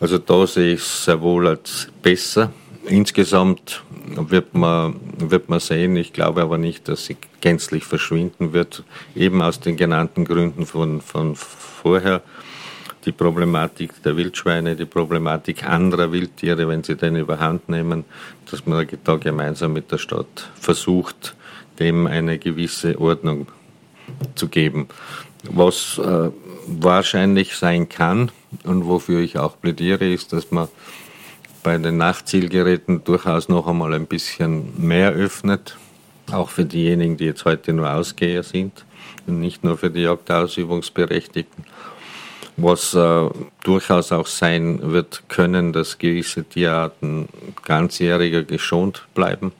[0.00, 2.52] Also da sehe ich es sehr wohl als besser.
[2.86, 3.82] Insgesamt
[4.16, 8.84] wird man, wird man sehen, ich glaube aber nicht, dass sie gänzlich verschwinden wird,
[9.14, 12.22] eben aus den genannten Gründen von, von vorher
[13.04, 18.04] die Problematik der Wildschweine, die Problematik anderer Wildtiere, wenn sie den überhand nehmen,
[18.50, 21.34] dass man da gemeinsam mit der Stadt versucht,
[21.78, 23.46] dem eine gewisse Ordnung
[24.34, 24.88] zu geben.
[25.44, 26.30] Was äh,
[26.66, 28.30] wahrscheinlich sein kann
[28.64, 30.68] und wofür ich auch plädiere, ist, dass man
[31.62, 35.76] bei den Nachtzielgeräten durchaus noch einmal ein bisschen mehr öffnet,
[36.30, 38.84] auch für diejenigen, die jetzt heute nur Ausgeher sind
[39.26, 41.64] und nicht nur für die Jagdausübungsberechtigten
[42.62, 43.28] was äh,
[43.64, 47.28] durchaus auch sein wird können, dass gewisse Tierarten
[47.64, 49.52] ganzjähriger geschont bleiben,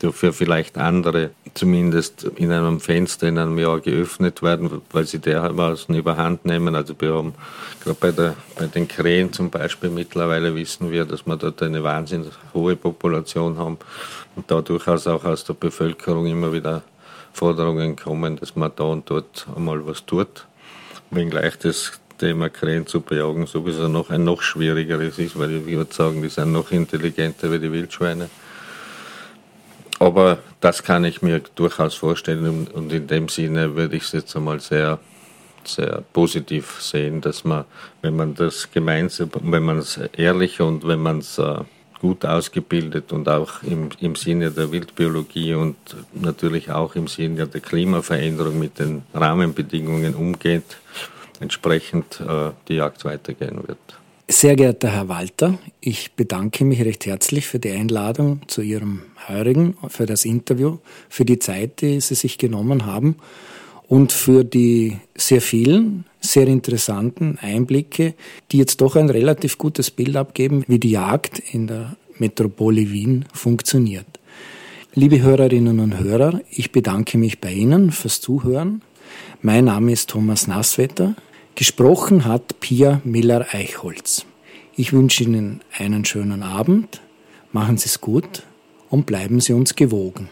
[0.00, 5.94] dafür vielleicht andere zumindest in einem Fenster in einem Jahr geöffnet werden, weil sie dermaßen
[5.94, 6.74] überhand nehmen.
[6.74, 7.34] Also wir haben
[7.82, 11.82] gerade bei, der, bei den Krähen zum Beispiel mittlerweile wissen wir, dass wir dort eine
[11.82, 13.78] wahnsinnig hohe Population haben
[14.34, 16.82] und da durchaus auch aus der Bevölkerung immer wieder
[17.32, 20.46] Forderungen kommen, dass man da und dort einmal was tut
[21.14, 25.92] wenngleich das Thema Krähen zu bejagen sowieso noch ein noch schwierigeres ist, weil ich würde
[25.92, 28.28] sagen, die sind noch intelligenter wie die Wildschweine.
[29.98, 34.36] Aber das kann ich mir durchaus vorstellen und in dem Sinne würde ich es jetzt
[34.36, 34.98] einmal sehr,
[35.64, 37.64] sehr positiv sehen, dass man,
[38.02, 41.60] wenn man das gemeinsam, wenn man es ehrlich und wenn man es äh,
[42.00, 45.76] gut ausgebildet und auch im, im Sinne der Wildbiologie und
[46.12, 50.76] natürlich auch im Sinne der Klimaveränderung mit den Rahmenbedingungen umgeht,
[51.44, 53.78] entsprechend äh, die Jagd weitergehen wird.
[54.26, 59.76] Sehr geehrter Herr Walter, ich bedanke mich recht herzlich für die Einladung zu Ihrem Heurigen,
[59.88, 60.78] für das Interview,
[61.10, 63.16] für die Zeit, die Sie sich genommen haben
[63.86, 68.14] und für die sehr vielen, sehr interessanten Einblicke,
[68.50, 73.26] die jetzt doch ein relativ gutes Bild abgeben, wie die Jagd in der Metropole Wien
[73.34, 74.06] funktioniert.
[74.94, 78.80] Liebe Hörerinnen und Hörer, ich bedanke mich bei Ihnen fürs Zuhören.
[79.42, 81.14] Mein Name ist Thomas Nasswetter.
[81.56, 84.26] Gesprochen hat Pia Miller-Eichholz.
[84.74, 87.00] Ich wünsche Ihnen einen schönen Abend,
[87.52, 88.42] machen Sie es gut
[88.90, 90.28] und bleiben Sie uns gewogen.